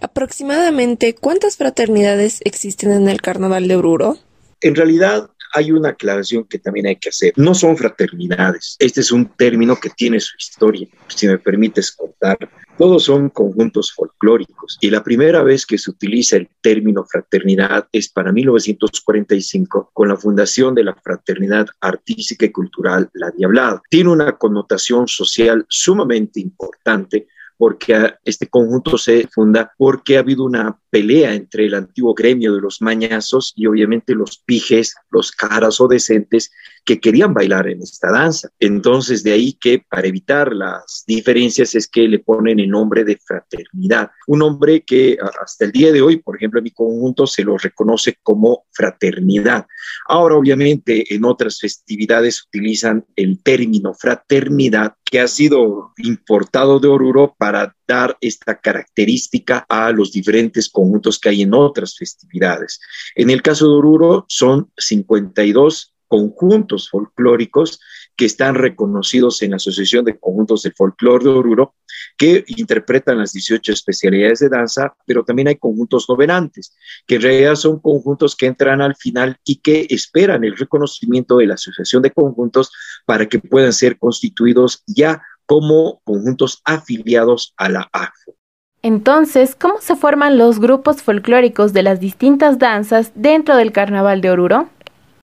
[0.00, 4.18] Aproximadamente, ¿cuántas fraternidades existen en el Carnaval de Oruro?
[4.60, 7.32] En realidad, hay una aclaración que también hay que hacer.
[7.36, 8.76] No son fraternidades.
[8.78, 12.38] Este es un término que tiene su historia, si me permites contar.
[12.78, 18.08] Todos son conjuntos folclóricos y la primera vez que se utiliza el término fraternidad es
[18.08, 23.82] para 1945 con la fundación de la Fraternidad Artística y Cultural La Diablada.
[23.90, 27.28] Tiene una connotación social sumamente importante
[27.62, 27.94] porque
[28.24, 32.82] este conjunto se funda porque ha habido una pelea entre el antiguo gremio de los
[32.82, 36.50] mañazos y obviamente los pijes, los caras o decentes
[36.84, 38.48] que querían bailar en esta danza.
[38.58, 43.16] Entonces, de ahí que para evitar las diferencias es que le ponen el nombre de
[43.24, 44.10] fraternidad.
[44.26, 47.56] Un nombre que hasta el día de hoy, por ejemplo, en mi conjunto se lo
[47.56, 49.66] reconoce como fraternidad.
[50.08, 57.34] Ahora, obviamente, en otras festividades utilizan el término fraternidad que ha sido importado de Oruro
[57.36, 62.80] para dar esta característica a los diferentes conjuntos que hay en otras festividades.
[63.14, 67.80] En el caso de Oruro son 52 conjuntos folclóricos
[68.16, 71.74] que están reconocidos en la Asociación de Conjuntos del Folclore de Oruro,
[72.18, 77.54] que interpretan las 18 especialidades de danza, pero también hay conjuntos novelantes, que en realidad
[77.54, 82.10] son conjuntos que entran al final y que esperan el reconocimiento de la Asociación de
[82.10, 82.70] Conjuntos
[83.06, 88.36] para que puedan ser constituidos ya como conjuntos afiliados a la AFO.
[88.82, 94.30] Entonces, ¿cómo se forman los grupos folclóricos de las distintas danzas dentro del Carnaval de
[94.30, 94.68] Oruro?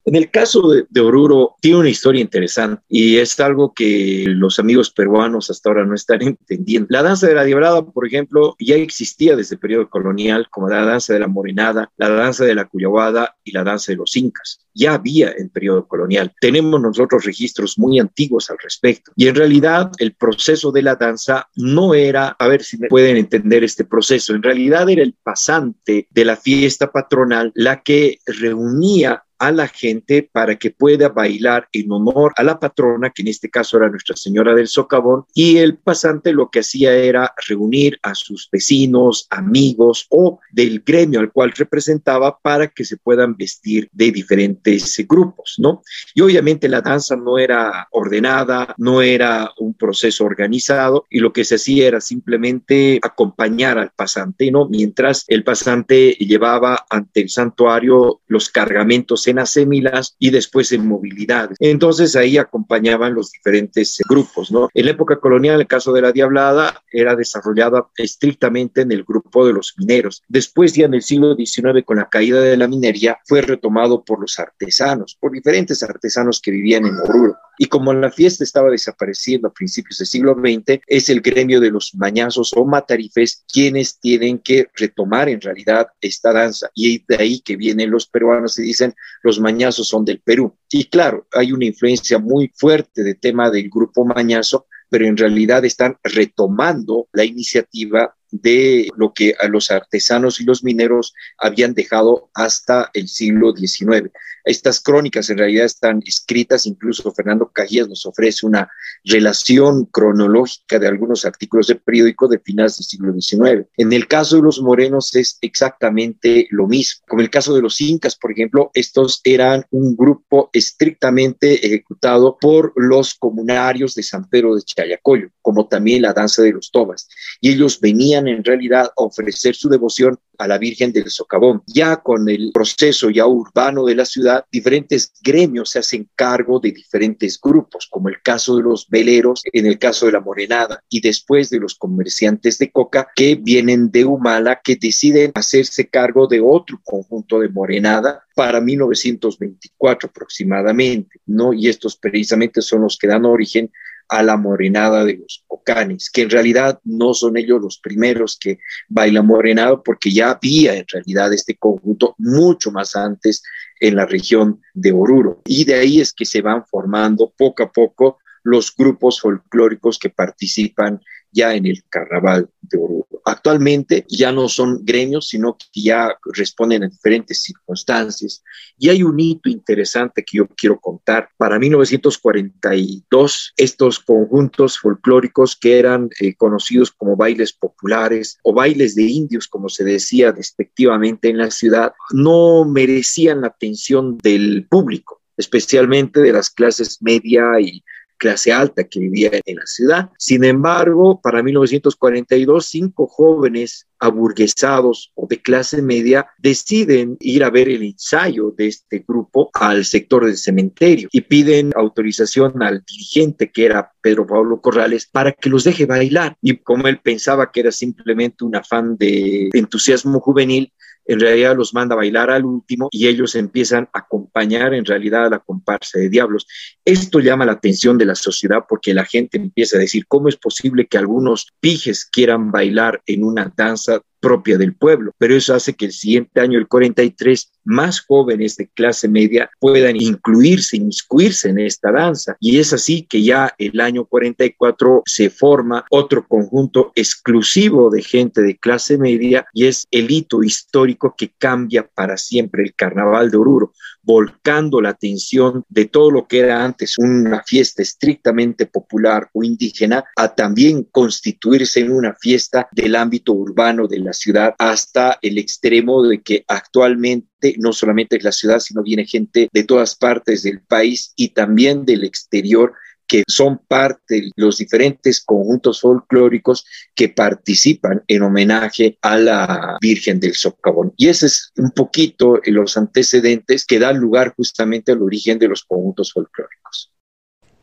[0.04, 4.90] En el caso de, Oruro, tiene una historia interesante y es algo que los amigos
[4.90, 6.86] peruanos hasta ahora no están entendiendo.
[6.90, 10.84] La danza de la diablada, por ejemplo, ya existía desde el periodo colonial, como la
[10.84, 14.66] danza de la morenada, la danza de la cuyahuada y la danza de los incas.
[14.72, 16.32] Ya había en periodo colonial.
[16.40, 19.12] Tenemos nosotros registros muy antiguos al respecto.
[19.16, 23.16] Y en realidad, el proceso de la danza no era, a ver si me pueden
[23.16, 29.24] entender este proceso, en realidad era el pasante de la fiesta patronal la que reunía
[29.40, 33.50] a la gente para que pueda bailar en honor a la patrona, que en este
[33.50, 38.14] caso era Nuestra Señora del Socavón, y el pasante lo que hacía era reunir a
[38.14, 44.12] sus vecinos, amigos o del gremio al cual representaba para que se puedan vestir de
[44.12, 45.82] diferentes grupos, ¿no?
[46.14, 51.44] Y obviamente la danza no era ordenada, no era un proceso organizado y lo que
[51.44, 54.68] se hacía era simplemente acompañar al pasante, ¿no?
[54.68, 61.50] Mientras el pasante llevaba ante el santuario los cargamentos en asemilas y después en movilidad.
[61.58, 64.68] Entonces ahí acompañaban los diferentes grupos, ¿no?
[64.74, 69.46] En la época colonial, el caso de la Diablada era desarrollada estrictamente en el grupo
[69.46, 70.22] de los mineros.
[70.28, 74.20] Después, ya en el siglo XIX, con la caída de la minería, fue retomado por
[74.20, 77.36] los artesanos, por diferentes artesanos que vivían en Oruro.
[77.62, 81.70] Y como la fiesta estaba desapareciendo a principios del siglo XX, es el gremio de
[81.70, 86.70] los mañazos o matarifes quienes tienen que retomar en realidad esta danza.
[86.74, 90.56] Y de ahí que vienen los peruanos y dicen, los mañazos son del Perú.
[90.70, 95.62] Y claro, hay una influencia muy fuerte de tema del grupo mañazo, pero en realidad
[95.62, 102.30] están retomando la iniciativa de lo que a los artesanos y los mineros habían dejado
[102.34, 104.10] hasta el siglo XIX.
[104.44, 108.70] Estas crónicas en realidad están escritas, incluso Fernando Cajías nos ofrece una
[109.04, 113.68] relación cronológica de algunos artículos de periódico de finales del siglo XIX.
[113.76, 117.04] En el caso de los morenos es exactamente lo mismo.
[117.08, 122.72] Como el caso de los incas, por ejemplo, estos eran un grupo estrictamente ejecutado por
[122.76, 127.08] los comunarios de San Pedro de Chayacoyo, como también la danza de los tobas.
[127.40, 131.62] Y ellos venían en realidad a ofrecer su devoción a la Virgen del Socavón.
[131.66, 136.72] Ya con el proceso ya urbano de la ciudad, diferentes gremios se hacen cargo de
[136.72, 141.00] diferentes grupos, como el caso de los veleros, en el caso de la Morenada, y
[141.00, 146.40] después de los comerciantes de coca que vienen de Humala, que deciden hacerse cargo de
[146.40, 151.52] otro conjunto de Morenada para 1924 aproximadamente, ¿no?
[151.52, 153.70] Y estos precisamente son los que dan origen
[154.10, 158.58] a la morenada de los Ocanes, que en realidad no son ellos los primeros que
[158.88, 163.42] bailan morenado, porque ya había en realidad este conjunto mucho más antes
[163.78, 165.40] en la región de Oruro.
[165.46, 170.10] Y de ahí es que se van formando poco a poco los grupos folclóricos que
[170.10, 171.00] participan
[171.32, 173.06] ya en el carnaval de Oruro.
[173.24, 178.42] Actualmente ya no son gremios, sino que ya responden a diferentes circunstancias.
[178.78, 181.28] Y hay un hito interesante que yo quiero contar.
[181.36, 189.02] Para 1942, estos conjuntos folclóricos que eran eh, conocidos como bailes populares o bailes de
[189.02, 196.20] indios, como se decía despectivamente en la ciudad, no merecían la atención del público especialmente
[196.20, 197.82] de las clases media y
[198.20, 200.10] clase alta que vivía en la ciudad.
[200.18, 207.68] Sin embargo, para 1942, cinco jóvenes aburguesados o de clase media deciden ir a ver
[207.68, 213.66] el ensayo de este grupo al sector del cementerio y piden autorización al dirigente que
[213.66, 216.36] era Pedro Pablo Corrales para que los deje bailar.
[216.42, 220.72] Y como él pensaba que era simplemente un afán de entusiasmo juvenil,
[221.10, 225.26] en realidad los manda a bailar al último y ellos empiezan a acompañar en realidad
[225.26, 226.46] a la comparsa de diablos.
[226.84, 230.36] Esto llama la atención de la sociedad porque la gente empieza a decir, ¿cómo es
[230.36, 235.74] posible que algunos pijes quieran bailar en una danza propia del pueblo, pero eso hace
[235.74, 241.58] que el siguiente año, el 43, más jóvenes de clase media puedan incluirse, inmiscuirse en
[241.58, 242.36] esta danza.
[242.40, 248.42] Y es así que ya el año 44 se forma otro conjunto exclusivo de gente
[248.42, 253.36] de clase media y es el hito histórico que cambia para siempre el carnaval de
[253.36, 253.72] Oruro
[254.02, 260.04] volcando la atención de todo lo que era antes una fiesta estrictamente popular o indígena
[260.16, 266.02] a también constituirse en una fiesta del ámbito urbano de la ciudad hasta el extremo
[266.02, 270.60] de que actualmente no solamente es la ciudad, sino viene gente de todas partes del
[270.60, 272.72] país y también del exterior
[273.10, 280.20] que son parte de los diferentes conjuntos folclóricos que participan en homenaje a la Virgen
[280.20, 280.94] del Socavón.
[280.96, 285.64] Y ese es un poquito los antecedentes que dan lugar justamente al origen de los
[285.64, 286.92] conjuntos folclóricos.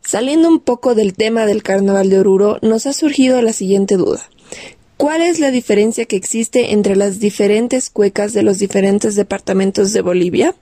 [0.01, 4.29] Saliendo un poco del tema del Carnaval de Oruro, nos ha surgido la siguiente duda.
[4.97, 10.01] ¿Cuál es la diferencia que existe entre las diferentes cuecas de los diferentes departamentos de
[10.01, 10.55] Bolivia?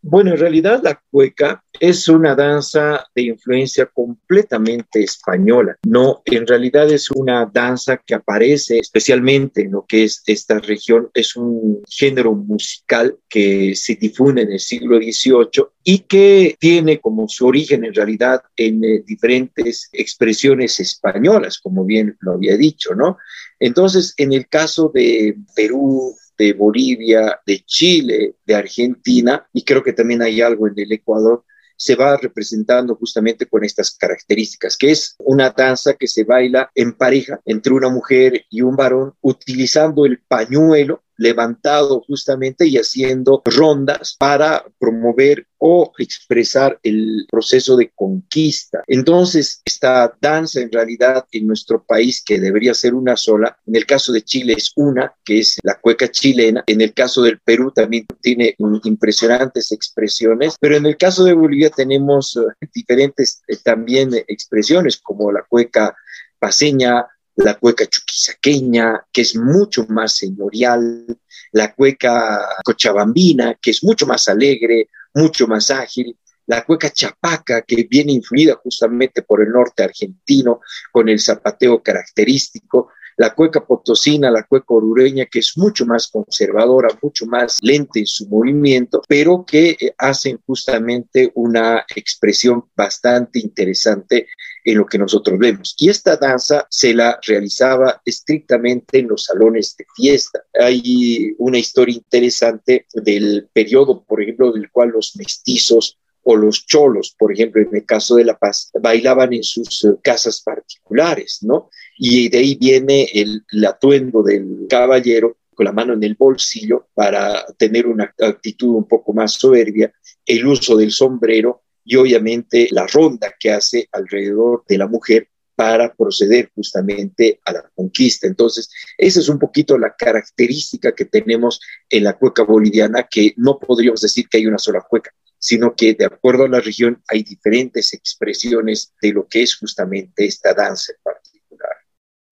[0.00, 5.76] Bueno, en realidad la cueca es una danza de influencia completamente española.
[5.86, 11.10] No, en realidad es una danza que aparece especialmente en lo que es esta región.
[11.14, 17.28] Es un género musical que se difunde en el siglo XVIII y que tiene como
[17.28, 23.18] su origen en realidad en eh, diferentes expresiones españolas, como bien lo había dicho, ¿no?
[23.58, 29.92] Entonces, en el caso de Perú, de Bolivia, de Chile, de Argentina, y creo que
[29.92, 31.44] también hay algo en el Ecuador,
[31.76, 36.92] se va representando justamente con estas características, que es una danza que se baila en
[36.92, 44.16] pareja entre una mujer y un varón utilizando el pañuelo levantado justamente y haciendo rondas
[44.18, 48.82] para promover o expresar el proceso de conquista.
[48.86, 53.84] Entonces, esta danza en realidad en nuestro país, que debería ser una sola, en el
[53.84, 57.72] caso de Chile es una, que es la cueca chilena, en el caso del Perú
[57.72, 58.54] también tiene
[58.84, 65.32] impresionantes expresiones, pero en el caso de Bolivia tenemos eh, diferentes eh, también expresiones, como
[65.32, 65.96] la cueca
[66.38, 67.06] paseña,
[67.38, 71.06] la cueca chuquisaqueña, que es mucho más señorial,
[71.52, 76.16] la cueca cochabambina, que es mucho más alegre, mucho más ágil,
[76.46, 80.60] la cueca chapaca, que viene influida justamente por el norte argentino,
[80.90, 86.88] con el zapateo característico, la cueca potosina, la cueca orureña, que es mucho más conservadora,
[87.02, 94.28] mucho más lenta en su movimiento, pero que eh, hacen justamente una expresión bastante interesante
[94.68, 95.74] en lo que nosotros vemos.
[95.78, 100.42] Y esta danza se la realizaba estrictamente en los salones de fiesta.
[100.60, 107.14] Hay una historia interesante del periodo, por ejemplo, del cual los mestizos o los cholos,
[107.18, 111.70] por ejemplo, en el caso de La Paz, bailaban en sus eh, casas particulares, ¿no?
[111.96, 116.88] Y de ahí viene el, el atuendo del caballero con la mano en el bolsillo
[116.92, 119.90] para tener una actitud un poco más soberbia,
[120.26, 125.92] el uso del sombrero y obviamente la ronda que hace alrededor de la mujer para
[125.94, 128.26] proceder justamente a la conquista.
[128.26, 133.58] Entonces, esa es un poquito la característica que tenemos en la cueca boliviana, que no
[133.58, 137.22] podríamos decir que hay una sola cueca, sino que de acuerdo a la región hay
[137.22, 141.76] diferentes expresiones de lo que es justamente esta danza en particular.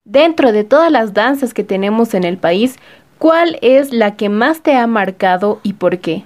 [0.05, 2.75] Dentro de todas las danzas que tenemos en el país,
[3.17, 6.25] ¿cuál es la que más te ha marcado y por qué?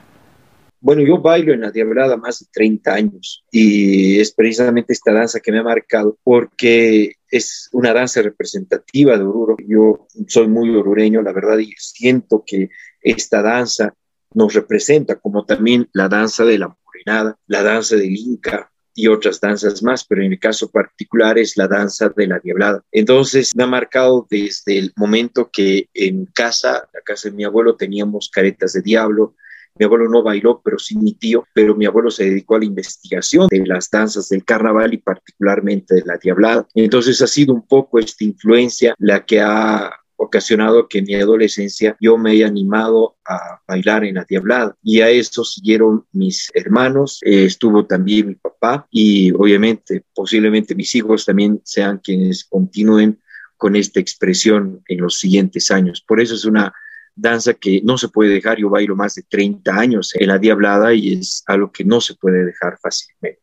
[0.82, 5.40] Bueno, yo bailo en la Diablada más de 30 años y es precisamente esta danza
[5.40, 9.58] que me ha marcado porque es una danza representativa de Oruro.
[9.68, 12.70] Yo soy muy orureño, la verdad, y siento que
[13.00, 13.94] esta danza
[14.34, 19.40] nos representa, como también la danza de la morenada, la danza del Inca, y otras
[19.40, 22.84] danzas más, pero en el caso particular es la danza de la diablada.
[22.92, 27.76] Entonces me ha marcado desde el momento que en casa, la casa de mi abuelo,
[27.76, 29.36] teníamos caretas de diablo,
[29.82, 32.66] mi abuelo no bailó, pero sí mi tío, pero mi abuelo se dedicó a la
[32.66, 36.68] investigación de las danzas del carnaval y particularmente de la diablada.
[36.76, 41.98] Entonces ha sido un poco esta influencia la que ha ocasionado que en mi adolescencia
[42.00, 47.20] yo me haya animado a bailar en la diablada y a eso siguieron mis hermanos,
[47.26, 53.20] eh, estuvo también mi papá y obviamente posiblemente mis hijos también sean quienes continúen
[53.58, 56.04] con esta expresión en los siguientes años.
[56.08, 56.72] Por eso es una
[57.16, 58.58] danza que no se puede dejar.
[58.58, 62.16] Yo bailo más de 30 años en la Diablada y es algo que no se
[62.16, 63.42] puede dejar fácilmente.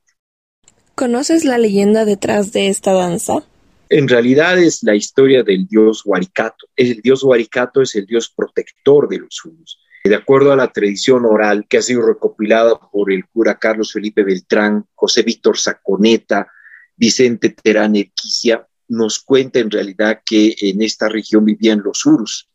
[0.94, 3.44] ¿Conoces la leyenda detrás de esta danza?
[3.88, 6.66] En realidad es la historia del dios Huaricato.
[6.76, 9.80] El dios Huaricato es el dios protector de los hunos.
[10.04, 14.24] De acuerdo a la tradición oral que ha sido recopilada por el cura Carlos Felipe
[14.24, 16.48] Beltrán, José Víctor Saconeta,
[16.96, 22.48] Vicente Terán Erquicia, nos cuenta en realidad que en esta región vivían los urus,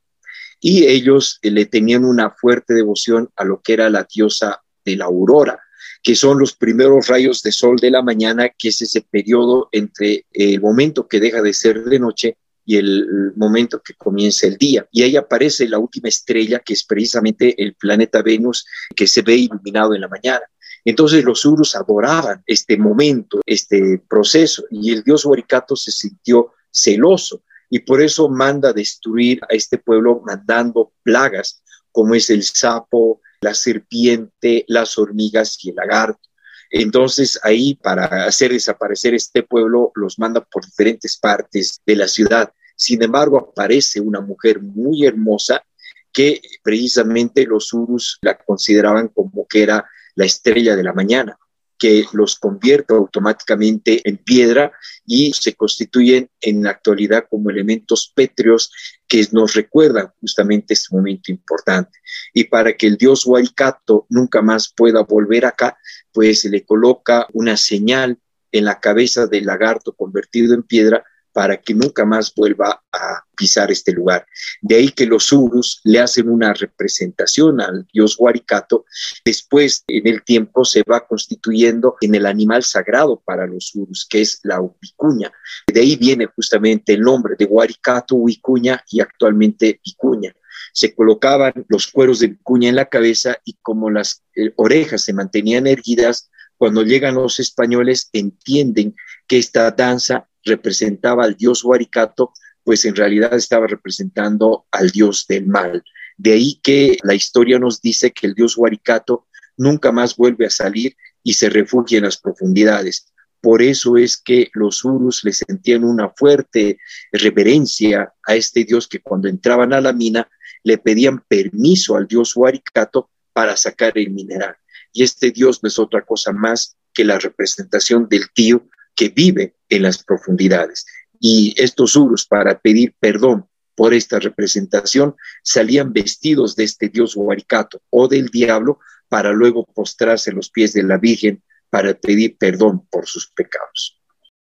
[0.64, 4.96] y ellos eh, le tenían una fuerte devoción a lo que era la diosa de
[4.96, 5.60] la aurora,
[6.02, 10.26] que son los primeros rayos de sol de la mañana, que es ese periodo entre
[10.32, 14.88] el momento que deja de ser de noche y el momento que comienza el día.
[14.90, 19.36] Y ahí aparece la última estrella, que es precisamente el planeta Venus, que se ve
[19.36, 20.46] iluminado en la mañana.
[20.86, 27.42] Entonces los urus adoraban este momento, este proceso, y el dios Huaricato se sintió celoso
[27.74, 33.56] y por eso manda destruir a este pueblo mandando plagas como es el sapo, la
[33.56, 36.22] serpiente, las hormigas y el lagarto.
[36.70, 42.54] Entonces ahí para hacer desaparecer este pueblo los manda por diferentes partes de la ciudad.
[42.76, 45.64] Sin embargo, aparece una mujer muy hermosa
[46.12, 51.40] que precisamente los urus la consideraban como que era la estrella de la mañana
[51.84, 54.72] que los convierte automáticamente en piedra
[55.06, 58.72] y se constituyen en la actualidad como elementos pétreos
[59.06, 62.00] que nos recuerdan justamente este momento importante.
[62.34, 65.78] Y para que el dios Huaycato nunca más pueda volver acá,
[66.14, 68.18] pues se le coloca una señal
[68.54, 71.04] en la cabeza del lagarto convertido en piedra
[71.34, 74.26] para que nunca más vuelva a pisar este lugar.
[74.62, 78.86] De ahí que los urus le hacen una representación al dios Huaricato.
[79.26, 84.22] Después, en el tiempo, se va constituyendo en el animal sagrado para los urus, que
[84.22, 85.32] es la upicuña.
[85.68, 90.34] De ahí viene justamente el nombre de Huaricato, Huicuña y actualmente Picuña
[90.74, 95.14] se colocaban los cueros de vicuña en la cabeza y como las eh, orejas se
[95.14, 98.96] mantenían erguidas, cuando llegan los españoles entienden
[99.28, 102.34] que esta danza representaba al dios Huaricato,
[102.64, 105.84] pues en realidad estaba representando al dios del mal.
[106.18, 109.28] De ahí que la historia nos dice que el dios Huaricato
[109.58, 113.08] nunca más vuelve a salir y se refugia en las profundidades.
[113.42, 116.78] Por eso es que los urus le sentían una fuerte
[117.12, 120.30] reverencia a este dios que cuando entraban a la mina
[120.64, 124.56] le pedían permiso al dios Huaricato para sacar el mineral.
[124.94, 128.66] Y este dios no es otra cosa más que la representación del tío
[128.96, 130.86] que vive en las profundidades.
[131.20, 137.82] Y estos urus, para pedir perdón por esta representación, salían vestidos de este dios Huaricato
[137.90, 138.80] o del diablo
[139.10, 144.00] para luego postrarse a los pies de la Virgen para pedir perdón por sus pecados.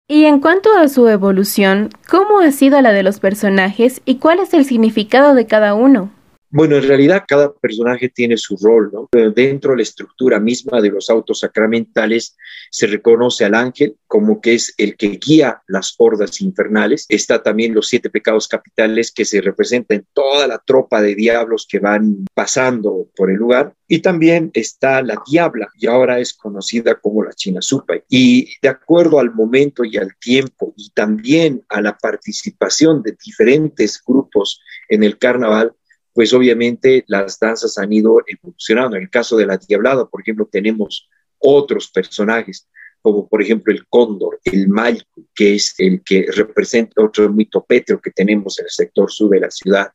[0.07, 4.39] Y en cuanto a su evolución, ¿cómo ha sido la de los personajes y cuál
[4.39, 6.14] es el significado de cada uno?
[6.56, 9.10] Bueno, en realidad cada personaje tiene su rol, ¿no?
[9.12, 12.38] dentro de la estructura misma de los autos sacramentales
[12.72, 17.08] se reconoce al ángel como que es el que guía las hordas infernales.
[17.10, 21.68] Está también los siete pecados capitales que se representan en toda la tropa de diablos
[21.70, 23.74] que van pasando por el lugar.
[23.89, 28.03] Y también está la diabla, y ahora es conocida como la China Supai.
[28.08, 34.01] Y de acuerdo al momento y al tiempo, y también a la participación de diferentes
[34.08, 35.74] grupos en el carnaval,
[36.16, 38.95] pues obviamente las danzas han ido evolucionando.
[38.95, 41.09] En el caso de la Diablada, por ejemplo, tenemos
[41.39, 42.70] otros personajes,
[43.01, 47.99] como por ejemplo el cóndor, el malco, que es el que representa otro mito pétreo
[47.99, 49.91] que tenemos en el sector sur de la ciudad.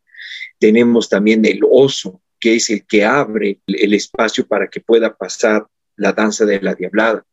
[0.58, 5.66] Tenemos también el oso, que es el que abre el espacio para que pueda pasar
[5.96, 7.24] la danza de la Diablada.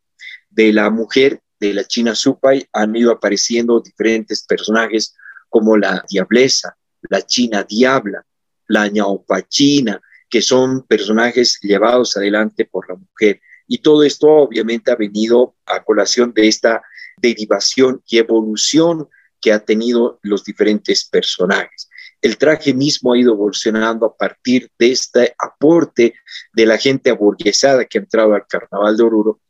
[0.48, 5.14] De la mujer, de la China Supai, han ido apareciendo diferentes personajes
[5.50, 6.74] como la Diablesa,
[7.10, 8.24] la China Diabla,
[8.68, 10.00] la ñaupachina,
[10.30, 13.40] que son personajes llevados adelante por la mujer.
[13.66, 16.82] Y todo esto obviamente ha venido a colación de esta
[17.20, 19.08] derivación y evolución
[19.40, 21.88] que ha tenido los diferentes personajes.
[22.20, 26.14] El traje mismo ha ido evolucionando a partir de este aporte
[26.52, 29.40] de la gente aburguesada que ha entrado al carnaval de Oruro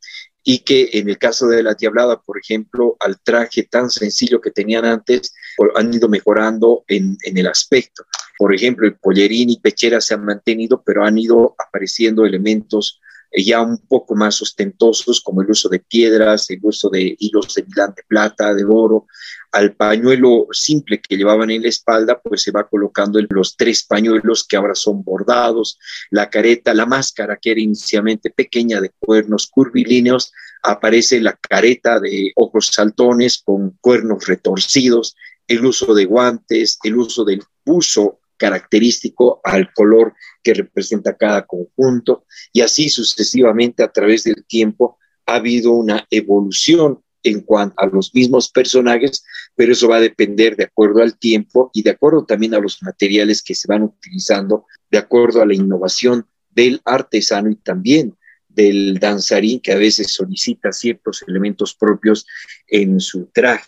[0.43, 4.51] y que en el caso de la Diablada, por ejemplo, al traje tan sencillo que
[4.51, 5.33] tenían antes,
[5.75, 8.03] han ido mejorando en, en el aspecto.
[8.39, 13.43] Por ejemplo, el pollerín y pechera se han mantenido, pero han ido apareciendo elementos eh,
[13.43, 17.63] ya un poco más ostentosos, como el uso de piedras, el uso de hilos de
[17.63, 19.07] milán de plata, de oro.
[19.51, 24.47] Al pañuelo simple que llevaban en la espalda, pues se va colocando los tres pañuelos
[24.47, 25.77] que ahora son bordados,
[26.09, 30.31] la careta, la máscara que era inicialmente pequeña de cuernos curvilíneos,
[30.63, 37.25] aparece la careta de ojos saltones con cuernos retorcidos, el uso de guantes, el uso
[37.25, 44.45] del buzo característico al color que representa cada conjunto y así sucesivamente a través del
[44.45, 50.01] tiempo ha habido una evolución en cuanto a los mismos personajes, pero eso va a
[50.01, 53.83] depender de acuerdo al tiempo y de acuerdo también a los materiales que se van
[53.83, 58.15] utilizando, de acuerdo a la innovación del artesano y también
[58.47, 62.25] del danzarín que a veces solicita ciertos elementos propios
[62.67, 63.67] en su traje.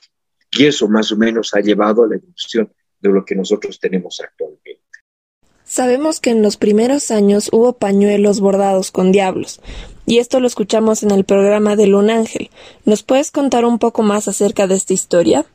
[0.52, 2.72] Y eso más o menos ha llevado a la evolución
[3.02, 4.80] de lo que nosotros tenemos actualmente.
[5.64, 9.62] Sabemos que en los primeros años hubo pañuelos bordados con diablos,
[10.06, 12.50] y esto lo escuchamos en el programa de Lun Ángel.
[12.84, 15.46] ¿Nos puedes contar un poco más acerca de esta historia?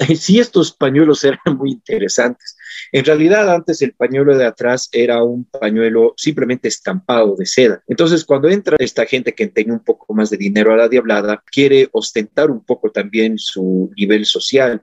[0.16, 2.56] Sí, estos pañuelos eran muy interesantes.
[2.92, 7.82] En realidad, antes el pañuelo de atrás era un pañuelo simplemente estampado de seda.
[7.86, 11.42] Entonces, cuando entra esta gente que tenía un poco más de dinero a la diablada,
[11.50, 14.80] quiere ostentar un poco también su nivel social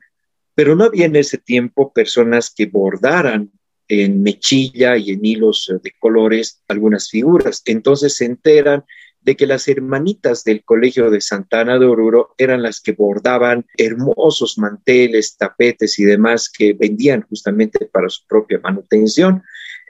[0.57, 3.51] pero no había en ese tiempo personas que bordaran
[3.87, 7.61] en mechilla y en hilos de colores algunas figuras.
[7.65, 8.83] Entonces se enteran
[9.21, 14.57] de que las hermanitas del Colegio de Santana de Oruro eran las que bordaban hermosos
[14.57, 19.43] manteles, tapetes y demás que vendían justamente para su propia manutención.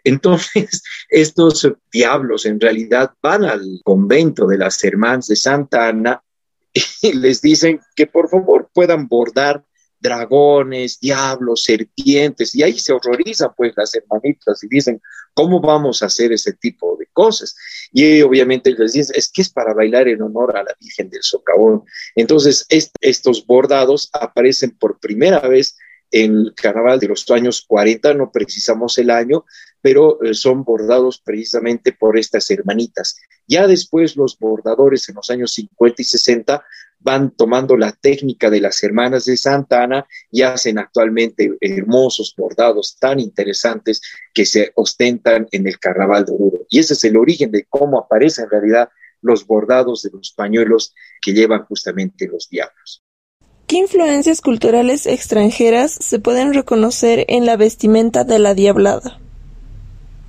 [0.03, 6.21] Entonces, estos diablos en realidad van al convento de las hermanas de Santa Ana
[7.01, 9.63] y les dicen que por favor puedan bordar
[9.99, 15.01] dragones, diablos, serpientes, y ahí se horrorizan pues las hermanitas y dicen,
[15.33, 17.55] ¿cómo vamos a hacer ese tipo de cosas?
[17.91, 21.23] Y obviamente les dicen, es que es para bailar en honor a la Virgen del
[21.23, 21.83] Socavón.
[22.15, 25.77] Entonces, estos bordados aparecen por primera vez
[26.11, 29.45] en el carnaval de los años 40, no precisamos el año,
[29.81, 33.17] pero eh, son bordados precisamente por estas hermanitas.
[33.47, 36.65] Ya después los bordadores en los años 50 y 60
[36.99, 42.97] van tomando la técnica de las hermanas de Santa Ana y hacen actualmente hermosos bordados
[42.99, 44.01] tan interesantes
[44.33, 46.65] que se ostentan en el carnaval de Oruro.
[46.69, 48.89] Y ese es el origen de cómo aparecen en realidad
[49.21, 53.03] los bordados de los pañuelos que llevan justamente los diablos.
[53.67, 59.19] ¿Qué influencias culturales extranjeras se pueden reconocer en la vestimenta de la diablada?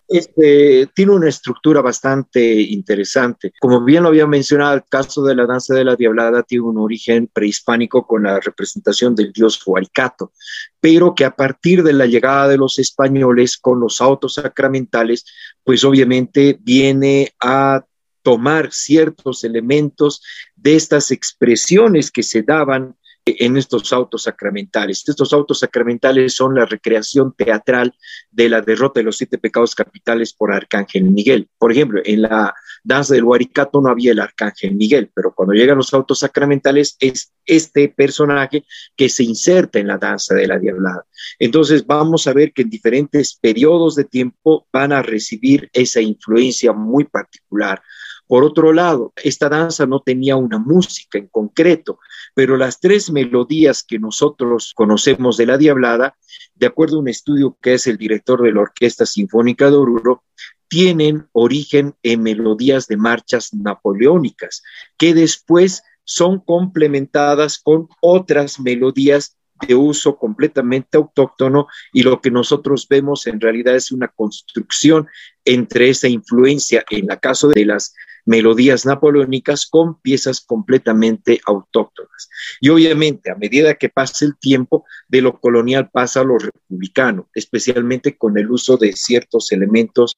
[0.09, 3.53] Este, tiene una estructura bastante interesante.
[3.61, 6.79] Como bien lo había mencionado, el caso de la danza de la diablada tiene un
[6.79, 10.33] origen prehispánico con la representación del dios Huaricato,
[10.81, 15.27] pero que a partir de la llegada de los españoles con los autos sacramentales,
[15.63, 17.85] pues obviamente viene a
[18.23, 20.23] tomar ciertos elementos
[20.57, 22.97] de estas expresiones que se daban
[23.39, 25.05] en estos autos sacramentales.
[25.07, 27.95] Estos autos sacramentales son la recreación teatral
[28.31, 31.49] de la derrota de los siete pecados capitales por Arcángel Miguel.
[31.59, 32.55] Por ejemplo, en la
[32.85, 37.33] danza del Huaricato no había el Arcángel Miguel, pero cuando llegan los autos sacramentales es
[37.45, 38.65] este personaje
[38.97, 41.05] que se inserta en la danza de la diablada.
[41.39, 46.73] Entonces vamos a ver que en diferentes periodos de tiempo van a recibir esa influencia
[46.73, 47.83] muy particular.
[48.29, 51.99] Por otro lado, esta danza no tenía una música en concreto,
[52.35, 56.15] pero las tres melodías que nosotros conocemos de la Diablada,
[56.55, 60.25] de acuerdo a un estudio que es el director de la Orquesta Sinfónica de Oruro,
[60.69, 64.63] tienen origen en melodías de marchas napoleónicas,
[64.99, 72.87] que después son complementadas con otras melodías de uso completamente autóctono y lo que nosotros
[72.89, 75.09] vemos en realidad es una construcción
[75.45, 77.95] entre esa influencia, en la caso de las
[78.29, 82.29] melodías napoleónicas con piezas completamente autóctonas.
[82.61, 87.31] Y obviamente, a medida que pasa el tiempo, de lo colonial pasa a lo republicano,
[87.35, 90.15] especialmente con el uso de ciertos elementos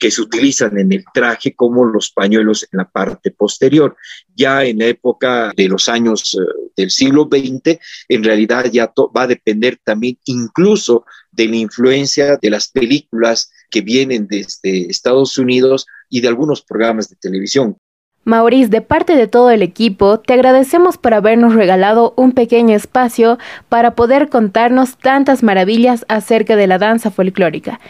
[0.00, 3.96] que se utilizan en el traje, como los pañuelos en la parte posterior.
[4.34, 9.22] Ya en la época de los años eh, del siglo XX, en realidad ya va
[9.22, 15.86] a depender también incluso de la influencia de las películas que vienen desde Estados Unidos
[16.08, 17.76] y de algunos programas de televisión.
[18.24, 23.38] Maurice, de parte de todo el equipo, te agradecemos por habernos regalado un pequeño espacio
[23.68, 27.80] para poder contarnos tantas maravillas acerca de la danza folclórica.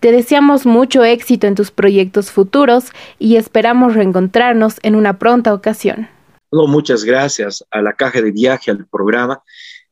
[0.00, 2.86] Te deseamos mucho éxito en tus proyectos futuros
[3.18, 6.08] y esperamos reencontrarnos en una pronta ocasión.
[6.50, 9.42] muchas gracias a la caja de viaje, al programa.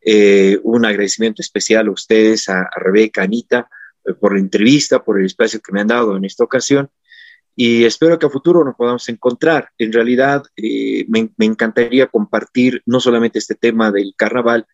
[0.00, 3.79] Eh, un agradecimiento especial a ustedes, a, a Rebeca, Anita, eh,
[4.20, 6.90] por la entrevista, por el espacio que me han dado en esta ocasión
[7.62, 9.68] y espero que a futuro nos podamos encontrar.
[9.76, 14.66] En realidad, eh, me, encantaría compartir no solamente este tema del carnaval,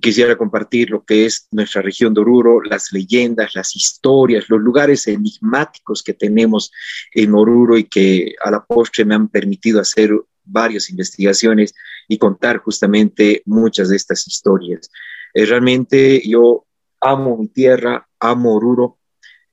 [0.00, 5.08] quisiera compartir lo que es nuestra región de Oruro, las leyendas, las historias, los lugares
[5.08, 6.70] enigmáticos que tenemos
[7.12, 10.12] en Oruro y que a la postre me han permitido hacer
[10.44, 11.74] varias investigaciones
[12.06, 14.90] y contar justamente muchas de estas historias.
[15.34, 16.67] Eh, realmente yo
[17.00, 18.98] amo mi tierra, amo Oruro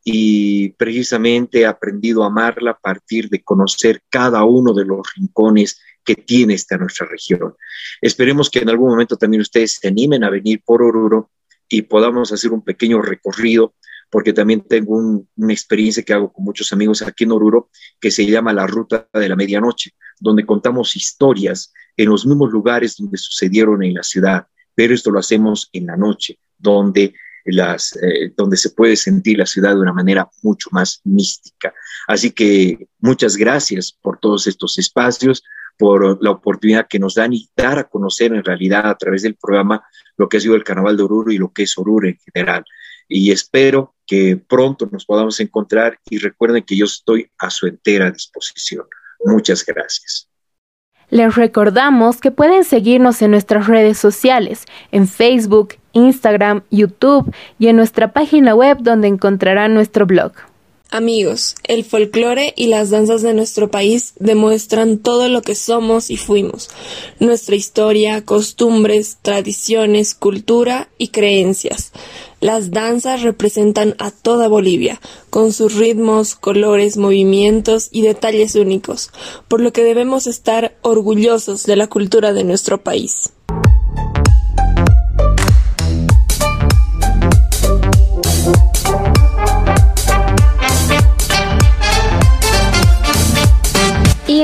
[0.03, 5.81] y precisamente he aprendido a amarla a partir de conocer cada uno de los rincones
[6.03, 7.55] que tiene esta nuestra región.
[8.01, 11.31] Esperemos que en algún momento también ustedes se animen a venir por Oruro
[11.67, 13.73] y podamos hacer un pequeño recorrido,
[14.11, 14.95] porque también tengo
[15.35, 17.69] una experiencia que hago con muchos amigos aquí en Oruro,
[17.99, 22.97] que se llama la Ruta de la Medianoche, donde contamos historias en los mismos lugares
[22.97, 27.15] donde sucedieron en la ciudad, pero esto lo hacemos en la noche, donde
[27.45, 31.73] las, eh, donde se puede sentir la ciudad de una manera mucho más mística.
[32.07, 35.43] Así que muchas gracias por todos estos espacios,
[35.77, 39.35] por la oportunidad que nos dan y dar a conocer en realidad a través del
[39.35, 39.83] programa
[40.17, 42.63] lo que ha sido el Carnaval de Oruro y lo que es Oruro en general.
[43.07, 48.11] Y espero que pronto nos podamos encontrar y recuerden que yo estoy a su entera
[48.11, 48.85] disposición.
[49.23, 50.29] Muchas gracias.
[51.09, 57.77] Les recordamos que pueden seguirnos en nuestras redes sociales, en Facebook, Instagram, YouTube y en
[57.77, 60.33] nuestra página web donde encontrarán nuestro blog.
[60.91, 66.15] Amigos, el folclore y las danzas de nuestro país demuestran todo lo que somos y
[66.15, 66.69] fuimos,
[67.19, 71.91] nuestra historia, costumbres, tradiciones, cultura y creencias.
[72.39, 79.09] Las danzas representan a toda Bolivia, con sus ritmos, colores, movimientos y detalles únicos,
[79.47, 83.31] por lo que debemos estar orgullosos de la cultura de nuestro país.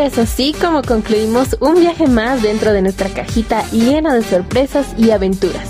[0.06, 5.12] Es así como concluimos un viaje más dentro de nuestra cajita llena de sorpresas y
[5.12, 5.70] aventuras.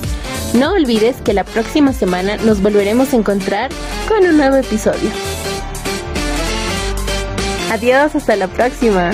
[0.54, 3.72] No olvides que la próxima semana nos volveremos a encontrar
[4.08, 5.10] con un nuevo episodio.
[7.72, 9.12] Adiós, hasta la próxima.